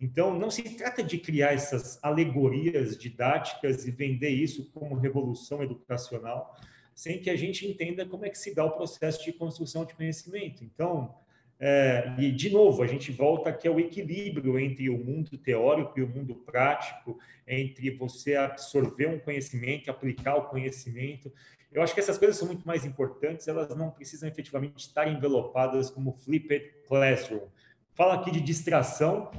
Então, 0.01 0.37
não 0.37 0.49
se 0.49 0.63
trata 0.75 1.03
de 1.03 1.17
criar 1.17 1.53
essas 1.53 1.99
alegorias 2.01 2.97
didáticas 2.97 3.85
e 3.85 3.91
vender 3.91 4.29
isso 4.29 4.71
como 4.71 4.95
revolução 4.95 5.61
educacional, 5.61 6.57
sem 6.95 7.21
que 7.21 7.29
a 7.29 7.35
gente 7.35 7.67
entenda 7.67 8.05
como 8.05 8.25
é 8.25 8.29
que 8.29 8.37
se 8.37 8.55
dá 8.55 8.63
o 8.63 8.71
processo 8.71 9.23
de 9.23 9.33
construção 9.33 9.85
de 9.85 9.93
conhecimento. 9.93 10.63
Então, 10.63 11.15
é, 11.61 12.15
e, 12.17 12.31
de 12.31 12.49
novo, 12.49 12.81
a 12.81 12.87
gente 12.87 13.11
volta 13.11 13.49
aqui 13.49 13.67
ao 13.67 13.77
equilíbrio 13.79 14.57
entre 14.57 14.89
o 14.89 14.97
mundo 14.97 15.37
teórico 15.37 15.99
e 15.99 16.01
o 16.01 16.07
mundo 16.07 16.33
prático, 16.33 17.19
entre 17.45 17.89
você 17.91 18.35
absorver 18.35 19.07
um 19.07 19.19
conhecimento 19.19 19.91
aplicar 19.91 20.35
o 20.35 20.47
conhecimento. 20.47 21.31
Eu 21.69 21.81
acho 21.81 21.93
que 21.93 21.99
essas 21.99 22.17
coisas 22.17 22.37
são 22.37 22.47
muito 22.47 22.65
mais 22.65 22.85
importantes, 22.85 23.47
elas 23.47 23.75
não 23.75 23.91
precisam 23.91 24.29
efetivamente 24.29 24.79
estar 24.79 25.07
envelopadas 25.07 25.89
como 25.89 26.13
flipped 26.13 26.73
classroom. 26.87 27.41
Fala 27.93 28.15
aqui 28.15 28.31
de 28.31 28.39
distração, 28.39 29.29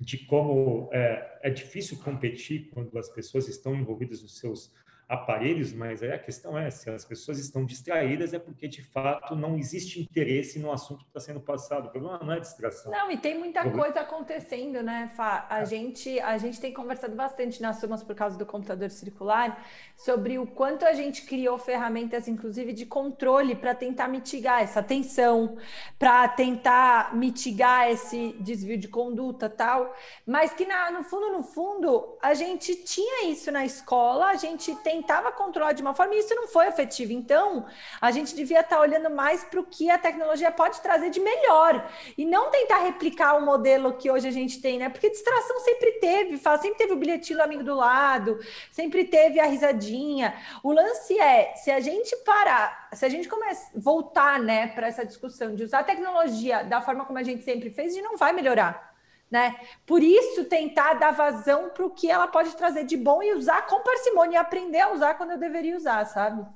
de 0.00 0.18
como 0.18 0.90
é, 0.92 1.38
é 1.42 1.50
difícil 1.50 1.98
competir 1.98 2.68
quando 2.74 2.98
as 2.98 3.08
pessoas 3.08 3.46
estão 3.46 3.76
envolvidas 3.76 4.20
nos 4.20 4.38
seus 4.38 4.72
aparelhos, 5.12 5.74
mas 5.74 6.02
a 6.02 6.16
questão 6.16 6.56
é, 6.56 6.70
se 6.70 6.88
as 6.88 7.04
pessoas 7.04 7.38
estão 7.38 7.66
distraídas, 7.66 8.32
é 8.32 8.38
porque, 8.38 8.66
de 8.66 8.82
fato, 8.82 9.36
não 9.36 9.58
existe 9.58 10.00
interesse 10.00 10.58
no 10.58 10.72
assunto 10.72 11.04
que 11.04 11.10
está 11.10 11.20
sendo 11.20 11.40
passado. 11.40 11.88
O 11.88 11.90
problema 11.90 12.18
não 12.22 12.32
é 12.32 12.40
distração. 12.40 12.90
Não, 12.90 13.10
e 13.10 13.18
tem 13.18 13.38
muita 13.38 13.68
coisa 13.70 14.00
acontecendo, 14.00 14.82
né, 14.82 15.12
Fá? 15.14 15.46
A, 15.50 15.60
é. 15.60 15.66
gente, 15.66 16.18
a 16.20 16.38
gente 16.38 16.58
tem 16.58 16.72
conversado 16.72 17.14
bastante 17.14 17.60
nas 17.60 17.78
turmas 17.78 18.02
por 18.02 18.14
causa 18.14 18.38
do 18.38 18.46
computador 18.46 18.88
circular 18.88 19.62
sobre 19.94 20.38
o 20.38 20.46
quanto 20.46 20.86
a 20.86 20.94
gente 20.94 21.26
criou 21.26 21.58
ferramentas, 21.58 22.26
inclusive, 22.26 22.72
de 22.72 22.86
controle 22.86 23.54
para 23.54 23.74
tentar 23.74 24.08
mitigar 24.08 24.62
essa 24.62 24.82
tensão, 24.82 25.58
para 25.98 26.26
tentar 26.28 27.14
mitigar 27.14 27.90
esse 27.90 28.34
desvio 28.40 28.78
de 28.78 28.88
conduta 28.88 29.50
tal, 29.50 29.94
mas 30.26 30.54
que, 30.54 30.64
na, 30.64 30.90
no 30.90 31.04
fundo, 31.04 31.30
no 31.32 31.42
fundo, 31.42 32.16
a 32.22 32.32
gente 32.32 32.74
tinha 32.76 33.28
isso 33.28 33.52
na 33.52 33.66
escola, 33.66 34.28
a 34.28 34.36
gente 34.36 34.74
tem 34.76 35.01
tentava 35.02 35.32
controlar 35.32 35.72
de 35.72 35.82
uma 35.82 35.94
forma 35.94 36.14
e 36.14 36.20
isso 36.20 36.34
não 36.34 36.46
foi 36.46 36.68
efetivo. 36.68 37.12
Então, 37.12 37.66
a 38.00 38.10
gente 38.12 38.34
devia 38.34 38.60
estar 38.60 38.80
olhando 38.80 39.10
mais 39.10 39.42
para 39.42 39.60
o 39.60 39.64
que 39.64 39.90
a 39.90 39.98
tecnologia 39.98 40.50
pode 40.52 40.80
trazer 40.80 41.10
de 41.10 41.18
melhor 41.18 41.90
e 42.16 42.24
não 42.24 42.50
tentar 42.50 42.78
replicar 42.78 43.36
o 43.36 43.44
modelo 43.44 43.94
que 43.94 44.08
hoje 44.10 44.28
a 44.28 44.30
gente 44.30 44.60
tem, 44.62 44.78
né? 44.78 44.88
Porque 44.88 45.10
distração 45.10 45.58
sempre 45.60 45.92
teve, 45.92 46.38
sempre 46.38 46.78
teve 46.78 46.92
o 46.92 46.96
bilhetinho 46.96 47.40
do 47.40 47.42
amigo 47.42 47.64
do 47.64 47.74
lado, 47.74 48.38
sempre 48.70 49.04
teve 49.04 49.40
a 49.40 49.46
risadinha. 49.46 50.34
O 50.62 50.72
lance 50.72 51.18
é, 51.18 51.52
se 51.56 51.70
a 51.70 51.80
gente 51.80 52.16
parar, 52.18 52.88
se 52.92 53.04
a 53.04 53.08
gente 53.08 53.28
começar 53.28 53.72
voltar, 53.74 54.38
né, 54.38 54.68
para 54.68 54.86
essa 54.86 55.04
discussão 55.04 55.54
de 55.54 55.64
usar 55.64 55.80
a 55.80 55.84
tecnologia 55.84 56.62
da 56.62 56.80
forma 56.80 57.04
como 57.04 57.18
a 57.18 57.22
gente 57.22 57.42
sempre 57.42 57.70
fez, 57.70 57.92
a 57.92 57.94
gente 57.96 58.04
não 58.04 58.16
vai 58.16 58.32
melhorar 58.32 58.91
né? 59.32 59.58
Por 59.86 60.02
isso, 60.02 60.44
tentar 60.44 60.92
dar 60.94 61.12
vazão 61.12 61.70
para 61.70 61.86
o 61.86 61.90
que 61.90 62.10
ela 62.10 62.28
pode 62.28 62.54
trazer 62.54 62.84
de 62.84 62.98
bom 62.98 63.22
e 63.22 63.32
usar 63.32 63.66
com 63.66 63.82
parcimônia 63.82 64.36
e 64.36 64.38
aprender 64.38 64.80
a 64.80 64.92
usar 64.92 65.14
quando 65.14 65.30
eu 65.30 65.38
deveria 65.38 65.74
usar, 65.74 66.04
sabe? 66.04 66.46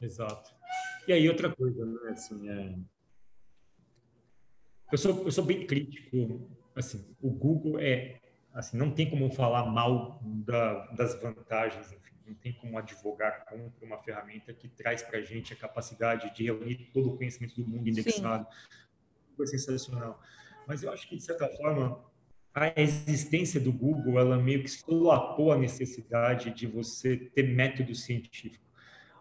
Exato. 0.00 0.52
E 1.06 1.12
aí, 1.12 1.28
outra 1.28 1.54
coisa, 1.54 1.86
né? 1.86 2.10
Assim, 2.10 2.50
é... 2.50 2.74
eu, 4.90 4.98
sou, 4.98 5.24
eu 5.24 5.30
sou 5.30 5.44
bem 5.44 5.64
crítico. 5.64 6.50
Assim, 6.74 7.14
o 7.22 7.30
Google 7.30 7.78
é. 7.78 8.18
Assim, 8.52 8.76
não 8.76 8.90
tem 8.90 9.08
como 9.08 9.30
falar 9.30 9.64
mal 9.66 10.18
da, 10.22 10.86
das 10.86 11.22
vantagens, 11.22 11.92
enfim, 11.92 12.16
não 12.26 12.34
tem 12.34 12.52
como 12.54 12.76
advogar 12.76 13.44
contra 13.44 13.86
uma 13.86 13.98
ferramenta 13.98 14.52
que 14.52 14.68
traz 14.68 15.02
para 15.02 15.18
a 15.18 15.22
gente 15.22 15.52
a 15.52 15.56
capacidade 15.56 16.34
de 16.34 16.42
reunir 16.42 16.90
todo 16.92 17.10
o 17.10 17.16
conhecimento 17.16 17.54
do 17.54 17.68
mundo 17.68 17.88
indexado. 17.88 18.44
Sim. 18.44 19.36
Foi 19.36 19.46
sensacional 19.46 20.20
mas 20.68 20.82
eu 20.82 20.92
acho 20.92 21.08
que, 21.08 21.16
de 21.16 21.22
certa 21.22 21.48
forma, 21.48 21.98
a 22.54 22.78
existência 22.78 23.58
do 23.58 23.72
Google, 23.72 24.18
ela 24.18 24.36
meio 24.36 24.62
que 24.62 24.68
solapou 24.68 25.50
a 25.50 25.56
necessidade 25.56 26.50
de 26.50 26.66
você 26.66 27.16
ter 27.16 27.44
método 27.44 27.94
científico. 27.94 28.64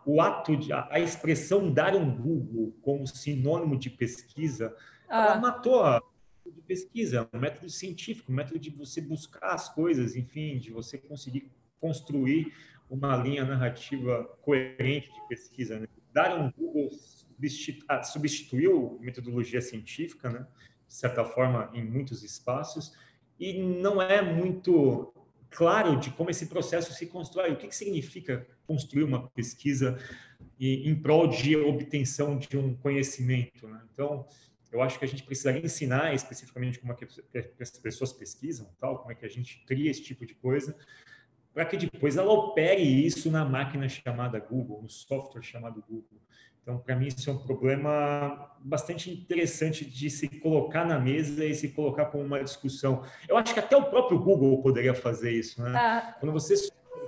O 0.05 0.21
ato 0.21 0.57
de, 0.57 0.73
a, 0.73 0.99
expressão 0.99 1.71
dar 1.71 1.95
um 1.95 2.13
Google 2.15 2.75
como 2.81 3.07
sinônimo 3.07 3.77
de 3.77 3.89
pesquisa, 3.89 4.75
ah. 5.07 5.25
ela 5.25 5.39
matou 5.39 5.83
a 5.83 6.01
de 6.45 6.61
pesquisa, 6.61 7.27
um 7.33 7.39
método 7.39 7.69
científico, 7.69 8.31
um 8.31 8.35
método 8.35 8.59
de 8.59 8.69
você 8.69 9.01
buscar 9.01 9.53
as 9.53 9.67
coisas, 9.73 10.15
enfim, 10.15 10.57
de 10.57 10.71
você 10.71 10.97
conseguir 10.97 11.51
construir 11.79 12.53
uma 12.89 13.15
linha 13.17 13.43
narrativa 13.45 14.23
coerente 14.41 15.11
de 15.13 15.27
pesquisa. 15.27 15.79
Né? 15.79 15.87
Dar 16.13 16.39
um 16.39 16.51
Google 16.51 16.89
ah, 17.87 18.01
substituiu 18.01 18.97
metodologia 19.01 19.61
científica, 19.61 20.29
né? 20.29 20.47
De 20.87 20.93
certa 20.93 21.23
forma, 21.25 21.69
em 21.73 21.83
muitos 21.83 22.23
espaços, 22.23 22.93
e 23.39 23.61
não 23.61 24.01
é 24.01 24.21
muito 24.21 25.13
claro 25.49 25.99
de 25.99 26.11
como 26.11 26.29
esse 26.29 26.47
processo 26.47 26.93
se 26.93 27.05
constrói. 27.07 27.51
O 27.51 27.57
que, 27.57 27.67
que 27.67 27.75
significa 27.75 28.47
construir 28.65 29.03
uma 29.03 29.29
pesquisa 29.29 29.97
em 30.59 30.95
prol 30.95 31.27
de 31.27 31.55
obtenção 31.55 32.37
de 32.37 32.57
um 32.57 32.75
conhecimento? 32.75 33.67
Né? 33.67 33.81
Então, 33.93 34.25
eu 34.71 34.81
acho 34.81 34.99
que 34.99 35.05
a 35.05 35.07
gente 35.07 35.23
precisaria 35.23 35.63
ensinar 35.63 36.13
especificamente 36.13 36.79
como 36.79 36.93
é 36.93 36.95
que 36.95 37.07
as 37.61 37.71
pessoas 37.71 38.11
pesquisam, 38.11 38.69
tal, 38.79 38.99
como 38.99 39.11
é 39.11 39.15
que 39.15 39.25
a 39.25 39.29
gente 39.29 39.63
cria 39.65 39.89
esse 39.89 40.03
tipo 40.03 40.25
de 40.25 40.35
coisa, 40.35 40.75
para 41.53 41.65
que 41.65 41.77
depois 41.77 42.17
ela 42.17 42.31
opere 42.31 42.83
isso 42.83 43.31
na 43.31 43.43
máquina 43.43 43.87
chamada 43.89 44.39
Google, 44.39 44.81
no 44.81 44.89
software 44.89 45.41
chamado 45.41 45.83
Google. 45.87 46.21
Então, 46.67 46.77
para 46.79 46.97
mim, 46.97 47.07
isso 47.07 47.29
é 47.29 47.33
um 47.33 47.37
problema 47.37 48.51
bastante 48.59 49.09
interessante 49.09 49.85
de 49.85 50.09
se 50.09 50.27
colocar 50.27 50.83
na 50.83 50.99
mesa 50.99 51.45
e 51.45 51.55
se 51.55 51.69
colocar 51.69 52.07
como 52.07 52.25
uma 52.25 52.43
discussão. 52.43 53.05
Eu 53.25 53.37
acho 53.37 53.53
que 53.53 53.59
até 53.61 53.77
o 53.77 53.85
próprio 53.85 54.19
Google 54.19 54.61
poderia 54.61 54.93
fazer 54.93 55.31
isso, 55.31 55.63
né? 55.63 55.71
Ah. 55.73 56.17
Quando 56.19 56.33
você 56.33 56.55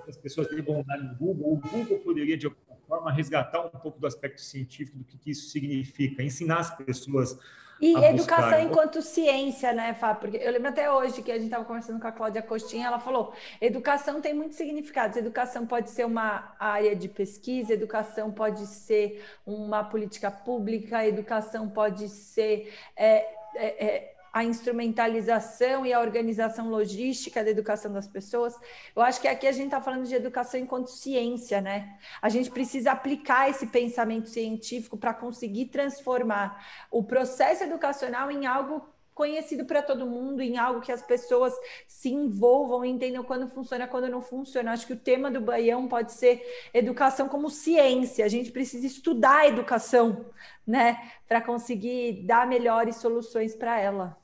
as 0.07 0.15
pessoas 0.15 0.47
andar 0.49 0.97
no 0.97 1.13
Google, 1.17 1.55
o 1.55 1.57
Google 1.57 1.99
poderia, 1.99 2.37
de 2.37 2.45
alguma 2.45 2.77
forma, 2.87 3.11
resgatar 3.11 3.65
um 3.65 3.69
pouco 3.69 3.99
do 3.99 4.07
aspecto 4.07 4.39
científico 4.39 4.97
do 4.97 5.03
que, 5.03 5.17
que 5.17 5.31
isso 5.31 5.49
significa, 5.49 6.23
ensinar 6.23 6.59
as 6.59 6.73
pessoas 6.77 7.37
e 7.81 7.95
educação 7.95 8.59
enquanto 8.59 9.01
ciência, 9.01 9.71
né, 9.73 9.93
Fá? 9.93 10.13
Porque 10.13 10.37
eu 10.37 10.51
lembro 10.51 10.69
até 10.69 10.91
hoje 10.91 11.21
que 11.21 11.31
a 11.31 11.35
gente 11.35 11.45
estava 11.45 11.63
conversando 11.63 11.99
com 11.99 12.07
a 12.07 12.11
Cláudia 12.11 12.41
Costinha, 12.41 12.87
ela 12.87 12.99
falou: 12.99 13.33
educação 13.61 14.21
tem 14.21 14.33
muitos 14.33 14.57
significados. 14.57 15.17
Educação 15.17 15.65
pode 15.65 15.89
ser 15.89 16.05
uma 16.05 16.55
área 16.59 16.95
de 16.95 17.07
pesquisa, 17.07 17.73
educação 17.73 18.31
pode 18.31 18.65
ser 18.65 19.23
uma 19.45 19.83
política 19.83 20.29
pública, 20.29 21.05
educação 21.05 21.69
pode 21.69 22.09
ser. 22.09 22.73
É, 22.95 23.25
é, 23.55 23.85
é, 23.85 24.18
a 24.31 24.43
instrumentalização 24.43 25.85
e 25.85 25.93
a 25.93 25.99
organização 25.99 26.69
logística 26.69 27.43
da 27.43 27.49
educação 27.49 27.91
das 27.91 28.07
pessoas. 28.07 28.53
Eu 28.95 29.01
acho 29.01 29.19
que 29.19 29.27
aqui 29.27 29.47
a 29.47 29.51
gente 29.51 29.65
está 29.65 29.81
falando 29.81 30.05
de 30.05 30.15
educação 30.15 30.59
enquanto 30.59 30.89
ciência, 30.89 31.61
né? 31.61 31.97
A 32.21 32.29
gente 32.29 32.51
precisa 32.51 32.91
aplicar 32.91 33.49
esse 33.49 33.67
pensamento 33.67 34.29
científico 34.29 34.97
para 34.97 35.13
conseguir 35.13 35.65
transformar 35.65 36.65
o 36.91 37.03
processo 37.03 37.63
educacional 37.63 38.29
em 38.31 38.45
algo 38.45 38.87
conhecido 39.19 39.65
para 39.65 39.81
todo 39.81 40.07
mundo, 40.07 40.41
em 40.41 40.57
algo 40.57 40.79
que 40.79 40.93
as 40.93 41.01
pessoas 41.01 41.53
se 41.85 42.07
envolvam 42.07 42.85
e 42.85 42.89
entendam 42.89 43.21
quando 43.21 43.49
funciona, 43.49 43.85
quando 43.85 44.07
não 44.07 44.21
funciona. 44.21 44.71
Acho 44.71 44.87
que 44.87 44.93
o 44.93 44.99
tema 44.99 45.29
do 45.29 45.41
Baião 45.41 45.89
pode 45.89 46.13
ser 46.13 46.41
educação 46.73 47.27
como 47.27 47.49
ciência. 47.49 48.23
A 48.23 48.29
gente 48.29 48.49
precisa 48.49 48.87
estudar 48.87 49.39
a 49.39 49.47
educação, 49.47 50.25
né, 50.65 51.11
para 51.27 51.41
conseguir 51.41 52.23
dar 52.25 52.47
melhores 52.47 52.95
soluções 52.95 53.53
para 53.53 53.77
ela. 53.77 54.17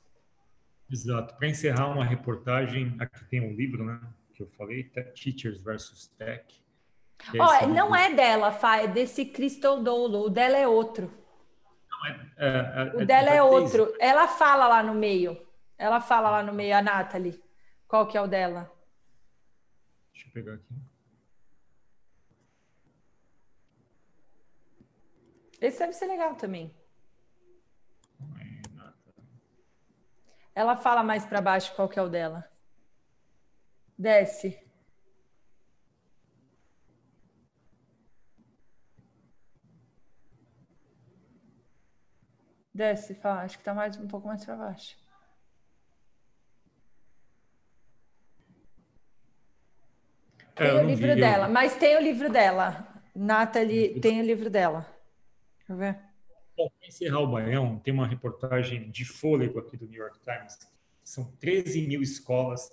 Exato. 0.89 1.35
Para 1.35 1.49
encerrar 1.49 1.91
uma 1.91 2.05
reportagem, 2.05 2.95
aqui 2.97 3.25
tem 3.25 3.41
um 3.41 3.53
livro, 3.53 3.83
né, 3.83 3.99
que 4.33 4.43
eu 4.43 4.47
falei, 4.57 4.85
Teachers 5.13 5.61
versus 5.61 6.07
Tech. 6.17 6.45
Oh, 7.33 7.67
não 7.67 7.93
é 7.93 8.13
dela, 8.13 8.53
Fá, 8.53 8.77
é 8.77 8.87
desse 8.87 9.25
Crystal 9.25 9.81
Dolo, 9.81 10.27
o 10.27 10.29
dela 10.29 10.55
é 10.55 10.65
outro. 10.65 11.11
É, 12.37 12.47
é, 12.47 12.95
o 12.95 13.01
é 13.01 13.05
dela 13.05 13.29
é 13.29 13.41
outro. 13.41 13.95
Ela 13.99 14.27
fala 14.27 14.67
lá 14.67 14.83
no 14.83 14.93
meio. 14.93 15.37
Ela 15.77 16.01
fala 16.01 16.29
lá 16.29 16.43
no 16.43 16.53
meio, 16.53 16.75
a 16.75 16.81
Nathalie. 16.81 17.41
Qual 17.87 18.07
que 18.07 18.17
é 18.17 18.21
o 18.21 18.27
dela? 18.27 18.71
Deixa 20.13 20.27
eu 20.27 20.31
pegar 20.33 20.53
aqui. 20.53 20.73
Esse 25.61 25.79
deve 25.79 25.93
ser 25.93 26.07
legal 26.07 26.35
também. 26.35 26.73
Ela 30.53 30.77
fala 30.77 31.03
mais 31.03 31.25
para 31.25 31.41
baixo 31.41 31.75
qual 31.75 31.89
que 31.89 31.99
é 31.99 32.01
o 32.01 32.09
dela. 32.09 32.49
Desce. 33.97 34.64
Desce, 42.75 43.15
fala. 43.15 43.43
Acho 43.43 43.55
que 43.55 43.61
está 43.61 43.73
mais, 43.73 43.97
um 43.97 44.05
pouco 44.05 44.27
mais 44.27 44.43
para 44.43 44.57
baixo. 44.57 44.97
É, 50.57 50.69
tem 50.69 50.83
o 50.83 50.85
livro 50.85 51.13
vi, 51.13 51.21
dela, 51.21 51.47
eu... 51.47 51.51
mas 51.51 51.77
tem 51.77 51.95
o 51.95 52.01
livro 52.01 52.29
dela. 52.29 52.85
Nathalie 53.15 53.97
tem 54.01 54.19
o 54.19 54.25
livro 54.25 54.49
dela. 54.49 54.85
Quer 55.65 55.75
ver? 55.77 55.99
Bom, 56.57 56.69
para 56.69 56.87
encerrar 56.89 57.19
o 57.19 57.27
Baião, 57.27 57.79
tem 57.79 57.93
uma 57.93 58.05
reportagem 58.05 58.89
de 58.91 59.05
fôlego 59.05 59.57
aqui 59.59 59.77
do 59.77 59.87
New 59.87 60.01
York 60.01 60.19
Times. 60.19 60.59
São 61.01 61.23
13 61.39 61.87
mil 61.87 62.01
escolas, 62.01 62.69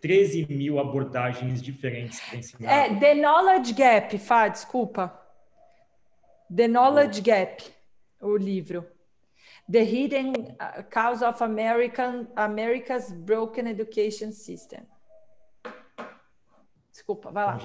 13 0.00 0.46
mil 0.48 0.78
abordagens 0.78 1.60
diferentes 1.60 2.20
para 2.20 2.38
ensinar. 2.38 2.72
É, 2.72 3.00
The 3.00 3.14
Knowledge 3.16 3.72
Gap, 3.72 4.16
Fá, 4.16 4.46
desculpa. 4.46 5.20
The 6.54 6.68
Knowledge 6.68 7.20
Gap, 7.20 7.64
o 8.20 8.36
livro. 8.36 8.86
The 9.70 9.84
Hidden 9.84 10.56
uh, 10.60 10.82
Cause 10.90 11.22
of 11.22 11.42
American, 11.42 12.26
America's 12.36 13.12
Broken 13.12 13.68
Education 13.68 14.32
System. 14.32 14.80
Desculpa, 16.90 17.30
vai 17.30 17.44
lá. 17.44 17.58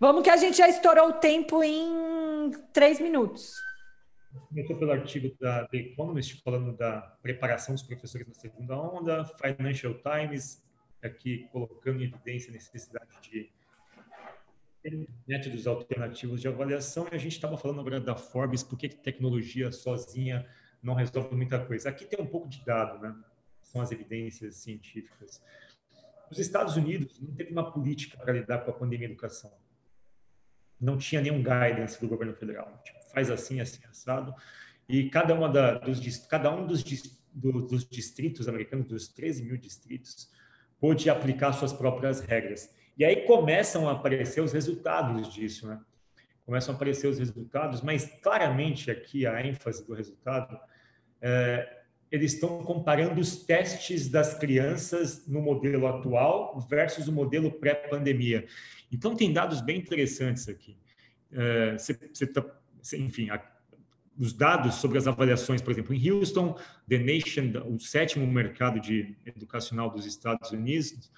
Vamos 0.00 0.22
que 0.22 0.30
a 0.30 0.36
gente 0.36 0.56
já 0.56 0.68
estourou 0.68 1.10
o 1.10 1.12
tempo 1.14 1.62
em 1.62 2.50
três 2.72 2.98
minutos. 3.00 3.52
Começou 4.48 4.76
pelo 4.76 4.92
artigo 4.92 5.34
da 5.40 5.66
The 5.68 5.78
Economist 5.78 6.42
falando 6.42 6.76
da 6.76 7.00
preparação 7.22 7.74
dos 7.74 7.82
professores 7.82 8.26
na 8.26 8.34
segunda 8.34 8.76
onda, 8.76 9.24
Financial 9.24 9.94
Times 9.94 10.62
aqui 11.02 11.48
colocando 11.52 12.02
em 12.02 12.06
evidência 12.06 12.50
a 12.50 12.52
necessidade 12.52 13.10
de 13.22 13.50
métodos 15.26 15.66
alternativos 15.66 16.40
de 16.40 16.48
avaliação 16.48 17.06
e 17.10 17.14
a 17.14 17.18
gente 17.18 17.32
estava 17.32 17.56
falando 17.56 17.80
agora 17.80 18.00
da 18.00 18.14
Forbes, 18.16 18.62
por 18.62 18.78
que 18.78 18.88
tecnologia 18.88 19.70
sozinha 19.72 20.46
não 20.82 20.94
resolve 20.94 21.34
muita 21.34 21.58
coisa. 21.64 21.88
Aqui 21.88 22.04
tem 22.04 22.20
um 22.20 22.26
pouco 22.26 22.48
de 22.48 22.64
dado, 22.64 23.00
né? 23.00 23.14
São 23.62 23.80
as 23.80 23.90
evidências 23.90 24.56
científicas. 24.56 25.42
Os 26.30 26.38
Estados 26.38 26.76
Unidos 26.76 27.20
não 27.20 27.34
teve 27.34 27.50
uma 27.50 27.70
política 27.70 28.16
para 28.18 28.32
lidar 28.32 28.58
com 28.58 28.70
a 28.70 28.74
pandemia 28.74 29.08
da 29.08 29.12
educação. 29.12 29.52
Não 30.80 30.96
tinha 30.96 31.20
nenhum 31.20 31.42
guidance 31.42 32.00
do 32.00 32.08
governo 32.08 32.34
federal. 32.34 32.80
Tipo, 32.84 33.02
faz 33.10 33.30
assim, 33.30 33.60
assim, 33.60 33.80
assado. 33.90 34.34
E 34.88 35.10
cada, 35.10 35.34
uma 35.34 35.48
da, 35.48 35.78
dos, 35.78 36.18
cada 36.26 36.54
um 36.54 36.66
dos, 36.66 36.82
do, 37.32 37.62
dos 37.66 37.86
distritos 37.88 38.48
americanos, 38.48 38.86
dos 38.86 39.08
13 39.08 39.44
mil 39.44 39.56
distritos, 39.56 40.30
pôde 40.78 41.10
aplicar 41.10 41.52
suas 41.52 41.72
próprias 41.72 42.20
regras. 42.20 42.72
E 42.98 43.04
aí 43.04 43.24
começam 43.26 43.88
a 43.88 43.92
aparecer 43.92 44.40
os 44.40 44.52
resultados 44.52 45.32
disso, 45.32 45.68
né? 45.68 45.80
Começam 46.44 46.74
a 46.74 46.76
aparecer 46.76 47.06
os 47.06 47.18
resultados, 47.18 47.82
mas 47.82 48.06
claramente 48.22 48.90
aqui 48.90 49.26
a 49.26 49.46
ênfase 49.46 49.86
do 49.86 49.94
resultado 49.94 50.58
é, 51.20 51.78
eles 52.10 52.34
estão 52.34 52.62
comparando 52.62 53.20
os 53.20 53.44
testes 53.44 54.08
das 54.08 54.34
crianças 54.34 55.26
no 55.26 55.42
modelo 55.42 55.86
atual 55.86 56.58
versus 56.68 57.06
o 57.06 57.12
modelo 57.12 57.52
pré-pandemia. 57.52 58.46
Então, 58.90 59.14
tem 59.14 59.32
dados 59.32 59.60
bem 59.60 59.78
interessantes 59.78 60.48
aqui. 60.48 60.76
É, 61.30 61.76
tá, 62.32 62.44
enfim, 62.94 63.28
a, 63.28 63.42
os 64.18 64.32
dados 64.32 64.74
sobre 64.76 64.98
as 64.98 65.06
avaliações, 65.06 65.62
por 65.62 65.70
exemplo, 65.70 65.94
em 65.94 66.10
Houston, 66.10 66.58
The 66.88 66.98
Nation, 66.98 67.52
o 67.66 67.78
sétimo 67.78 68.26
mercado 68.26 68.80
de 68.80 69.16
educacional 69.24 69.90
dos 69.90 70.04
Estados 70.04 70.50
Unidos, 70.50 71.10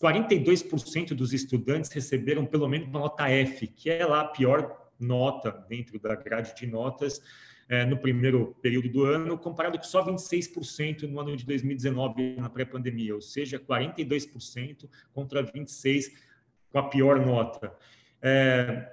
42% 0.00 1.14
dos 1.14 1.32
estudantes 1.32 1.90
receberam 1.90 2.44
pelo 2.44 2.68
menos 2.68 2.88
uma 2.88 3.00
nota 3.00 3.28
F, 3.28 3.66
que 3.66 3.88
é 3.88 4.04
lá 4.04 4.20
a 4.20 4.28
pior 4.28 4.90
nota 5.00 5.64
dentro 5.68 5.98
da 5.98 6.14
grade 6.14 6.54
de 6.54 6.66
notas 6.66 7.22
é, 7.68 7.86
no 7.86 7.96
primeiro 7.96 8.54
período 8.60 8.88
do 8.90 9.04
ano, 9.04 9.38
comparado 9.38 9.78
com 9.78 9.84
só 9.84 10.04
26% 10.04 11.04
no 11.04 11.18
ano 11.20 11.34
de 11.34 11.46
2019, 11.46 12.36
na 12.36 12.50
pré-pandemia, 12.50 13.14
ou 13.14 13.22
seja, 13.22 13.58
42% 13.58 14.88
contra 15.12 15.42
26% 15.42 16.12
com 16.70 16.78
a 16.78 16.88
pior 16.88 17.24
nota. 17.24 17.72
É, 18.20 18.90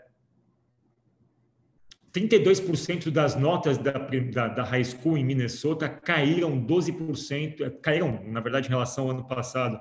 32% 2.12 3.10
das 3.12 3.36
notas 3.36 3.78
da, 3.78 3.92
da, 3.92 4.48
da, 4.48 4.64
high 4.64 4.84
school 4.84 5.18
em 5.18 5.24
Minnesota 5.24 5.88
caíram 5.88 6.60
12%, 6.66 7.62
é, 7.62 7.70
caíram, 7.70 8.24
na 8.26 8.40
verdade, 8.40 8.68
em 8.68 8.70
relação 8.70 9.06
ao 9.06 9.12
ano 9.12 9.28
passado, 9.28 9.80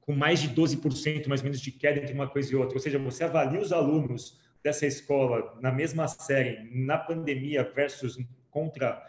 com 0.00 0.14
mais 0.14 0.40
de 0.40 0.48
12% 0.48 1.26
mais 1.26 1.40
ou 1.40 1.44
menos 1.44 1.60
de 1.60 1.70
queda 1.70 2.00
entre 2.00 2.14
uma 2.14 2.28
coisa 2.28 2.52
e 2.52 2.56
outra. 2.56 2.76
Ou 2.76 2.80
seja, 2.80 2.98
você 2.98 3.24
avalia 3.24 3.60
os 3.60 3.72
alunos 3.72 4.38
dessa 4.62 4.86
escola 4.86 5.56
na 5.60 5.70
mesma 5.70 6.08
série, 6.08 6.68
na 6.72 6.96
pandemia 6.96 7.62
versus 7.74 8.18
contra 8.50 9.02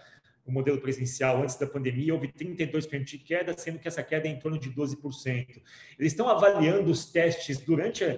o 0.46 0.52
modelo 0.52 0.80
presencial 0.80 1.42
antes 1.42 1.58
da 1.58 1.68
pandemia, 1.68 2.14
houve 2.14 2.30
32% 2.30 3.04
de 3.04 3.18
queda, 3.18 3.58
sendo 3.58 3.80
que 3.80 3.88
essa 3.88 4.02
queda 4.02 4.28
é 4.28 4.32
em 4.32 4.40
torno 4.40 4.58
de 4.58 4.72
12%. 4.72 5.62
Eles 6.00 6.14
estão 6.14 6.30
avaliando 6.30 6.90
os 6.90 7.12
testes 7.12 7.60
durante 7.60 8.04
a 8.04 8.18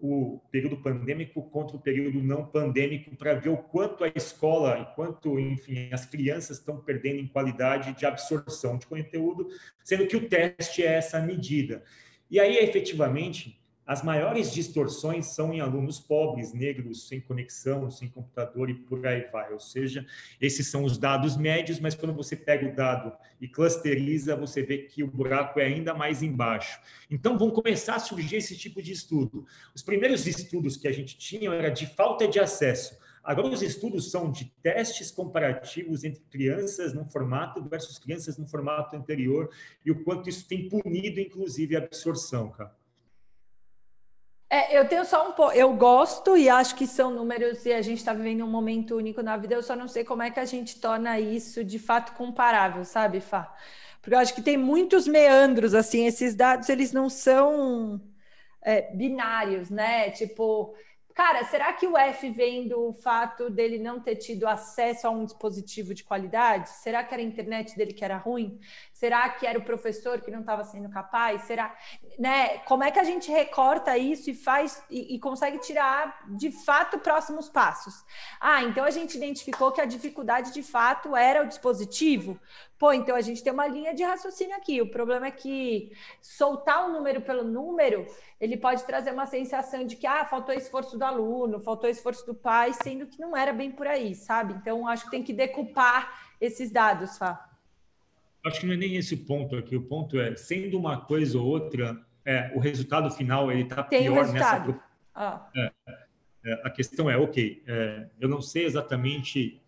o 0.00 0.40
período 0.50 0.78
pandêmico 0.78 1.42
contra 1.50 1.76
o 1.76 1.80
período 1.80 2.22
não 2.22 2.46
pandêmico 2.46 3.14
para 3.16 3.34
ver 3.34 3.50
o 3.50 3.56
quanto 3.56 4.02
a 4.02 4.08
escola 4.08 4.78
e 4.78 4.94
quanto, 4.94 5.38
enfim, 5.38 5.90
as 5.92 6.06
crianças 6.06 6.58
estão 6.58 6.78
perdendo 6.78 7.20
em 7.20 7.26
qualidade 7.26 7.92
de 7.92 8.06
absorção 8.06 8.78
de 8.78 8.86
conteúdo, 8.86 9.48
sendo 9.84 10.06
que 10.06 10.16
o 10.16 10.28
teste 10.28 10.82
é 10.82 10.94
essa 10.94 11.20
medida. 11.20 11.82
E 12.30 12.40
aí, 12.40 12.56
efetivamente, 12.58 13.59
as 13.90 14.04
maiores 14.04 14.52
distorções 14.52 15.34
são 15.34 15.52
em 15.52 15.58
alunos 15.58 15.98
pobres, 15.98 16.52
negros, 16.52 17.08
sem 17.08 17.20
conexão, 17.20 17.90
sem 17.90 18.08
computador 18.08 18.70
e 18.70 18.74
por 18.74 19.04
aí 19.04 19.28
vai. 19.32 19.52
Ou 19.52 19.58
seja, 19.58 20.06
esses 20.40 20.68
são 20.68 20.84
os 20.84 20.96
dados 20.96 21.36
médios, 21.36 21.80
mas 21.80 21.96
quando 21.96 22.14
você 22.14 22.36
pega 22.36 22.68
o 22.68 22.72
dado 22.72 23.12
e 23.40 23.48
clusteriza, 23.48 24.36
você 24.36 24.62
vê 24.62 24.78
que 24.78 25.02
o 25.02 25.08
buraco 25.08 25.58
é 25.58 25.64
ainda 25.64 25.92
mais 25.92 26.22
embaixo. 26.22 26.80
Então, 27.10 27.36
vão 27.36 27.50
começar 27.50 27.96
a 27.96 27.98
surgir 27.98 28.36
esse 28.36 28.56
tipo 28.56 28.80
de 28.80 28.92
estudo. 28.92 29.44
Os 29.74 29.82
primeiros 29.82 30.24
estudos 30.24 30.76
que 30.76 30.86
a 30.86 30.92
gente 30.92 31.18
tinha 31.18 31.52
era 31.52 31.68
de 31.68 31.86
falta 31.86 32.28
de 32.28 32.38
acesso. 32.38 32.96
Agora, 33.24 33.48
os 33.48 33.60
estudos 33.60 34.08
são 34.08 34.30
de 34.30 34.44
testes 34.62 35.10
comparativos 35.10 36.04
entre 36.04 36.22
crianças 36.30 36.94
no 36.94 37.04
formato 37.06 37.60
versus 37.68 37.98
crianças 37.98 38.38
no 38.38 38.46
formato 38.46 38.94
anterior 38.94 39.50
e 39.84 39.90
o 39.90 40.04
quanto 40.04 40.28
isso 40.28 40.46
tem 40.46 40.68
punido, 40.68 41.18
inclusive, 41.18 41.74
a 41.74 41.80
absorção, 41.80 42.50
cara. 42.50 42.78
É, 44.52 44.76
eu 44.76 44.86
tenho 44.88 45.04
só 45.04 45.28
um 45.28 45.32
pouco. 45.32 45.52
Eu 45.52 45.72
gosto 45.74 46.36
e 46.36 46.48
acho 46.48 46.74
que 46.74 46.86
são 46.86 47.10
números 47.12 47.64
e 47.64 47.72
a 47.72 47.80
gente 47.82 47.98
está 47.98 48.12
vivendo 48.12 48.44
um 48.44 48.50
momento 48.50 48.96
único 48.96 49.22
na 49.22 49.36
vida. 49.36 49.54
Eu 49.54 49.62
só 49.62 49.76
não 49.76 49.86
sei 49.88 50.04
como 50.04 50.22
é 50.22 50.30
que 50.30 50.40
a 50.40 50.44
gente 50.44 50.80
torna 50.80 51.20
isso 51.20 51.64
de 51.64 51.78
fato 51.78 52.12
comparável, 52.14 52.84
sabe, 52.84 53.20
Fá? 53.20 53.54
Porque 54.02 54.14
eu 54.14 54.18
acho 54.18 54.34
que 54.34 54.42
tem 54.42 54.56
muitos 54.56 55.06
meandros, 55.06 55.74
assim, 55.74 56.06
esses 56.06 56.34
dados 56.34 56.68
eles 56.68 56.92
não 56.92 57.08
são 57.08 58.00
é, 58.62 58.92
binários, 58.94 59.70
né? 59.70 60.10
Tipo, 60.10 60.74
Cara, 61.22 61.44
será 61.44 61.70
que 61.74 61.86
o 61.86 61.98
F 61.98 62.30
vem 62.30 62.66
do 62.66 62.94
fato 62.94 63.50
dele 63.50 63.78
não 63.78 64.00
ter 64.00 64.16
tido 64.16 64.48
acesso 64.48 65.06
a 65.06 65.10
um 65.10 65.26
dispositivo 65.26 65.92
de 65.92 66.02
qualidade? 66.02 66.70
Será 66.70 67.04
que 67.04 67.12
era 67.12 67.22
a 67.22 67.26
internet 67.26 67.76
dele 67.76 67.92
que 67.92 68.02
era 68.02 68.16
ruim? 68.16 68.58
Será 68.94 69.28
que 69.28 69.46
era 69.46 69.58
o 69.58 69.62
professor 69.62 70.22
que 70.22 70.30
não 70.30 70.40
estava 70.40 70.64
sendo 70.64 70.88
capaz? 70.88 71.42
Será, 71.42 71.76
né? 72.18 72.60
Como 72.60 72.82
é 72.82 72.90
que 72.90 72.98
a 72.98 73.04
gente 73.04 73.30
recorta 73.30 73.98
isso 73.98 74.30
e 74.30 74.34
faz 74.34 74.82
e, 74.88 75.14
e 75.14 75.18
consegue 75.18 75.58
tirar 75.58 76.24
de 76.38 76.50
fato 76.50 76.98
próximos 76.98 77.50
passos? 77.50 78.02
Ah, 78.40 78.62
então 78.62 78.82
a 78.82 78.90
gente 78.90 79.18
identificou 79.18 79.72
que 79.72 79.80
a 79.82 79.84
dificuldade 79.84 80.54
de 80.54 80.62
fato 80.62 81.14
era 81.14 81.42
o 81.42 81.46
dispositivo. 81.46 82.40
Pô, 82.80 82.94
então 82.94 83.14
a 83.14 83.20
gente 83.20 83.44
tem 83.44 83.52
uma 83.52 83.66
linha 83.66 83.94
de 83.94 84.02
raciocínio 84.02 84.56
aqui. 84.56 84.80
O 84.80 84.90
problema 84.90 85.26
é 85.26 85.30
que 85.30 85.92
soltar 86.22 86.88
um 86.88 86.92
número 86.94 87.20
pelo 87.20 87.44
número, 87.44 88.06
ele 88.40 88.56
pode 88.56 88.86
trazer 88.86 89.12
uma 89.12 89.26
sensação 89.26 89.84
de 89.84 89.96
que 89.96 90.06
ah, 90.06 90.24
faltou 90.24 90.54
esforço 90.54 90.96
do 90.96 91.04
aluno, 91.04 91.60
faltou 91.60 91.90
esforço 91.90 92.24
do 92.24 92.34
pai, 92.34 92.72
sendo 92.72 93.06
que 93.06 93.20
não 93.20 93.36
era 93.36 93.52
bem 93.52 93.70
por 93.70 93.86
aí, 93.86 94.14
sabe? 94.14 94.54
Então 94.54 94.88
acho 94.88 95.04
que 95.04 95.10
tem 95.10 95.22
que 95.22 95.34
decupar 95.34 96.32
esses 96.40 96.70
dados, 96.70 97.18
Fá. 97.18 97.50
Acho 98.46 98.60
que 98.60 98.66
não 98.66 98.72
é 98.72 98.78
nem 98.78 98.96
esse 98.96 99.12
o 99.12 99.26
ponto 99.26 99.56
aqui. 99.56 99.76
O 99.76 99.82
ponto 99.82 100.18
é, 100.18 100.34
sendo 100.34 100.78
uma 100.78 101.02
coisa 101.02 101.38
ou 101.38 101.46
outra, 101.46 102.00
é, 102.24 102.50
o 102.54 102.58
resultado 102.58 103.10
final 103.10 103.52
ele 103.52 103.64
está 103.64 103.82
pior 103.82 104.26
nessa. 104.32 104.80
Ah. 105.14 105.46
É, 105.54 105.72
é, 106.46 106.52
a 106.64 106.70
questão 106.70 107.10
é, 107.10 107.18
ok, 107.18 107.62
é, 107.66 108.06
eu 108.18 108.26
não 108.26 108.40
sei 108.40 108.64
exatamente 108.64 109.60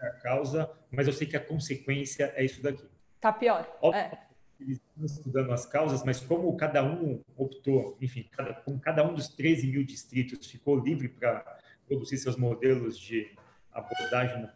a 0.00 0.10
causa, 0.10 0.70
mas 0.90 1.06
eu 1.06 1.12
sei 1.12 1.26
que 1.26 1.36
a 1.36 1.40
consequência 1.40 2.32
é 2.36 2.44
isso 2.44 2.62
daqui. 2.62 2.86
Tá 3.20 3.32
pior. 3.32 3.66
Óbvio, 3.80 4.00
é. 4.00 4.26
Eles 4.58 4.78
estão 4.78 5.04
estudando 5.04 5.52
as 5.52 5.66
causas, 5.66 6.02
mas 6.02 6.20
como 6.20 6.56
cada 6.56 6.82
um 6.82 7.22
optou, 7.36 7.96
enfim, 8.00 8.26
cada, 8.30 8.54
como 8.54 8.80
cada 8.80 9.06
um 9.06 9.14
dos 9.14 9.28
13 9.28 9.66
mil 9.66 9.84
distritos 9.84 10.46
ficou 10.50 10.78
livre 10.78 11.08
para 11.08 11.58
produzir 11.86 12.16
seus 12.16 12.36
modelos 12.36 12.98
de 12.98 13.30
abordagem, 13.70 14.48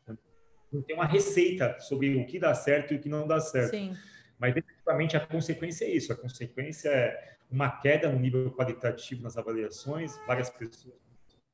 não 0.73 0.83
tem 0.83 0.97
uma 0.97 1.07
receita 1.07 1.79
sobre 1.81 2.17
o 2.17 2.27
que 2.27 2.39
dá 2.39 2.55
certo 2.55 2.95
e 2.95 2.97
o 2.97 3.01
que 3.01 3.09
não 3.09 3.27
dá 3.27 3.41
certo. 3.41 3.71
Sim. 3.71 3.95
Mas, 4.39 4.57
efetivamente, 4.57 5.17
a 5.17 5.27
consequência 5.27 5.85
é 5.85 5.91
isso. 5.91 6.13
A 6.13 6.17
consequência 6.17 6.89
é 6.89 7.37
uma 7.51 7.71
queda 7.71 8.11
no 8.11 8.19
nível 8.19 8.51
qualitativo 8.53 9.23
nas 9.23 9.37
avaliações, 9.37 10.17
várias 10.27 10.49
pessoas 10.49 10.95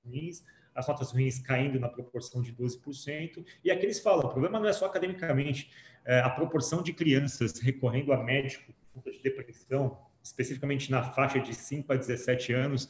ruins, 0.05 0.45
as 0.77 0.87
notas 0.87 1.11
ruins 1.11 1.39
caindo 1.39 1.81
na 1.81 1.89
proporção 1.89 2.43
de 2.43 2.53
12%. 2.53 3.45
E 3.65 3.71
aqui 3.71 3.87
eles 3.87 3.99
falam, 3.99 4.27
o 4.27 4.29
problema 4.29 4.61
não 4.61 4.69
é 4.69 4.73
só 4.73 4.87
academicamente, 4.87 5.71
é 6.05 6.21
a 6.21 6.31
proporção 6.31 6.83
de 6.83 6.93
crianças 6.93 7.59
recorrendo 7.59 8.13
a 8.13 8.23
médico 8.23 8.73
por 8.73 9.03
conta 9.03 9.11
de 9.11 9.21
depressão, 9.21 9.99
especificamente 10.23 10.91
na 10.91 11.03
faixa 11.03 11.41
de 11.41 11.55
5 11.55 11.93
a 11.93 11.97
17 11.97 12.53
anos, 12.53 12.89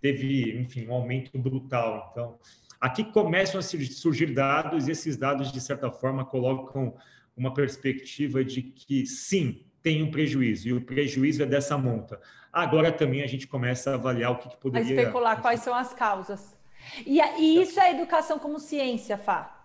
teve, 0.00 0.58
enfim, 0.58 0.86
um 0.86 0.92
aumento 0.92 1.38
brutal. 1.38 2.08
Então, 2.10 2.38
aqui 2.80 3.04
começam 3.04 3.60
a 3.60 3.62
surgir 3.62 4.34
dados 4.34 4.88
e 4.88 4.90
esses 4.90 5.16
dados, 5.16 5.52
de 5.52 5.60
certa 5.60 5.90
forma, 5.90 6.24
colocam 6.24 6.94
uma 7.36 7.54
perspectiva 7.54 8.44
de 8.44 8.62
que, 8.62 9.06
sim, 9.06 9.64
tem 9.80 10.02
um 10.02 10.10
prejuízo, 10.10 10.68
e 10.68 10.72
o 10.72 10.80
prejuízo 10.80 11.42
é 11.42 11.46
dessa 11.46 11.78
monta. 11.78 12.20
Agora 12.52 12.90
também 12.90 13.22
a 13.22 13.26
gente 13.26 13.46
começa 13.46 13.92
a 13.92 13.94
avaliar 13.94 14.32
o 14.32 14.38
que, 14.38 14.48
que 14.48 14.56
poderia... 14.56 14.98
A 14.98 15.02
especular 15.02 15.40
quais 15.40 15.60
são 15.60 15.72
as 15.74 15.94
causas. 15.94 16.57
E, 17.06 17.20
e 17.20 17.62
isso 17.62 17.78
é 17.80 17.90
educação 17.90 18.38
como 18.38 18.58
ciência, 18.58 19.16
Fá. 19.16 19.64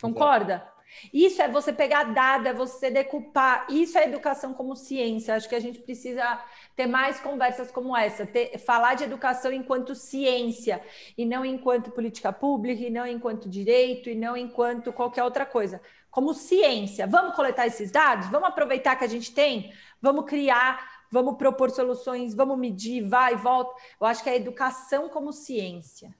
Concorda? 0.00 0.54
Exato. 0.54 0.80
Isso 1.12 1.40
é 1.40 1.48
você 1.48 1.72
pegar 1.72 2.04
dado, 2.04 2.48
é 2.48 2.52
você 2.52 2.90
decupar. 2.90 3.66
Isso 3.70 3.96
é 3.98 4.04
educação 4.04 4.52
como 4.52 4.76
ciência. 4.76 5.34
Acho 5.34 5.48
que 5.48 5.54
a 5.54 5.60
gente 5.60 5.78
precisa 5.80 6.40
ter 6.76 6.86
mais 6.86 7.20
conversas 7.20 7.70
como 7.70 7.96
essa, 7.96 8.26
ter, 8.26 8.58
falar 8.58 8.94
de 8.94 9.04
educação 9.04 9.52
enquanto 9.52 9.94
ciência 9.94 10.82
e 11.16 11.24
não 11.24 11.44
enquanto 11.44 11.90
política 11.90 12.32
pública, 12.32 12.82
e 12.82 12.90
não 12.90 13.06
enquanto 13.06 13.48
direito, 13.48 14.10
e 14.10 14.14
não 14.14 14.36
enquanto 14.36 14.92
qualquer 14.92 15.24
outra 15.24 15.46
coisa. 15.46 15.80
Como 16.10 16.34
ciência. 16.34 17.06
Vamos 17.06 17.34
coletar 17.34 17.66
esses 17.66 17.90
dados? 17.90 18.28
Vamos 18.28 18.48
aproveitar 18.48 18.96
que 18.96 19.04
a 19.04 19.08
gente 19.08 19.32
tem? 19.32 19.72
Vamos 20.02 20.24
criar, 20.24 21.04
vamos 21.10 21.36
propor 21.36 21.70
soluções, 21.70 22.34
vamos 22.34 22.58
medir, 22.58 23.08
vai, 23.08 23.36
volta. 23.36 23.80
Eu 24.00 24.06
acho 24.06 24.22
que 24.22 24.30
é 24.30 24.36
educação 24.36 25.08
como 25.08 25.32
ciência. 25.32 26.14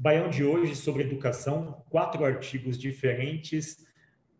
Baião 0.00 0.30
de 0.30 0.44
hoje 0.44 0.76
sobre 0.76 1.02
educação, 1.02 1.82
quatro 1.90 2.24
artigos 2.24 2.78
diferentes, 2.78 3.84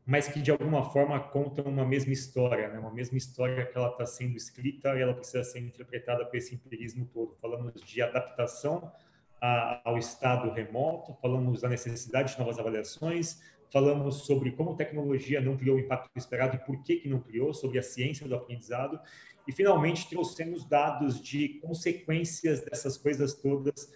mas 0.07 0.29
que 0.29 0.41
de 0.41 0.53
alguma 0.53 0.89
forma 0.89 1.19
contam 1.19 1.65
uma 1.65 1.85
mesma 1.85 2.13
história, 2.13 2.69
né? 2.69 2.79
uma 2.79 2.95
mesma 2.95 3.19
história 3.19 3.67
que 3.67 3.77
ela 3.77 3.91
está 3.91 4.07
sendo 4.07 4.37
escrita 4.37 4.97
e 4.97 5.03
ela 5.03 5.13
precisa 5.13 5.43
ser 5.43 5.59
interpretada 5.59 6.25
por 6.25 6.37
esse 6.37 6.55
empirismo 6.55 7.11
todo. 7.13 7.37
Falamos 7.43 7.75
de 7.83 8.01
adaptação 8.01 8.93
a, 9.41 9.81
ao 9.85 9.99
estado 9.99 10.49
remoto, 10.53 11.19
falamos 11.21 11.63
da 11.63 11.69
necessidade 11.69 12.35
de 12.35 12.39
novas 12.39 12.57
avaliações, 12.61 13.43
falamos 13.73 14.27
sobre 14.27 14.53
como 14.53 14.77
tecnologia 14.77 15.41
não 15.41 15.57
criou 15.57 15.77
o 15.77 15.81
impacto 15.81 16.09
esperado 16.15 16.55
e 16.55 16.65
por 16.65 16.85
que, 16.85 16.99
que 16.99 17.09
não 17.09 17.19
criou, 17.19 17.53
sobre 17.53 17.81
a 17.81 17.83
ciência 17.83 18.29
do 18.29 18.37
aprendizado, 18.37 19.01
e 19.45 19.51
finalmente 19.51 20.09
trouxemos 20.09 20.65
dados 20.65 21.21
de 21.21 21.59
consequências 21.61 22.61
dessas 22.61 22.97
coisas 22.97 23.35
todas 23.35 23.93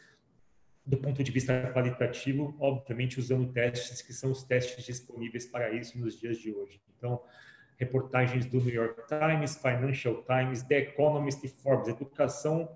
do 0.85 0.97
ponto 0.97 1.23
de 1.23 1.31
vista 1.31 1.71
qualitativo, 1.73 2.57
obviamente 2.59 3.19
usando 3.19 3.53
testes 3.53 4.03
que 4.03 4.13
são 4.13 4.33
os 4.33 4.43
testes 4.43 4.85
disponíveis 4.85 5.47
para 5.47 5.71
isso 5.71 5.99
nos 5.99 6.19
dias 6.19 6.39
de 6.39 6.53
hoje. 6.53 6.81
Então, 6.97 7.23
reportagens 7.79 8.47
do 8.47 8.61
New 8.61 8.75
York 8.75 9.03
Times, 9.07 9.57
Financial 9.57 10.25
Times, 10.25 10.63
The 10.63 10.79
Economist 10.79 11.45
e 11.45 11.49
Forbes. 11.49 11.89
Educação 11.89 12.69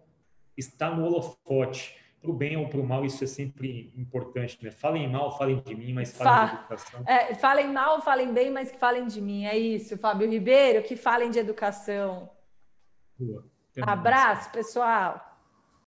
está 0.56 0.94
no 0.94 1.04
holofote 1.04 1.96
para 2.20 2.30
o 2.30 2.34
bem 2.34 2.56
ou 2.56 2.68
para 2.68 2.80
o 2.80 2.86
mal, 2.86 3.04
isso 3.04 3.22
é 3.22 3.26
sempre 3.26 3.92
importante, 3.96 4.58
né? 4.62 4.70
Falem 4.70 5.08
mal, 5.08 5.36
falem 5.36 5.60
de 5.60 5.74
mim, 5.74 5.92
mas 5.92 6.16
falem 6.16 6.48
de 6.48 6.54
educação. 6.56 7.04
É, 7.06 7.34
falem 7.34 7.72
mal, 7.72 8.00
falem 8.02 8.32
bem, 8.32 8.50
mas 8.50 8.70
que 8.70 8.78
falem 8.78 9.06
de 9.06 9.20
mim. 9.20 9.44
É 9.44 9.56
isso, 9.56 9.98
Fábio 9.98 10.28
Ribeiro, 10.28 10.82
que 10.82 10.96
falem 10.96 11.30
de 11.30 11.38
educação. 11.38 12.30
Boa. 13.18 13.44
Abraço, 13.82 14.50
pessoal. 14.50 15.35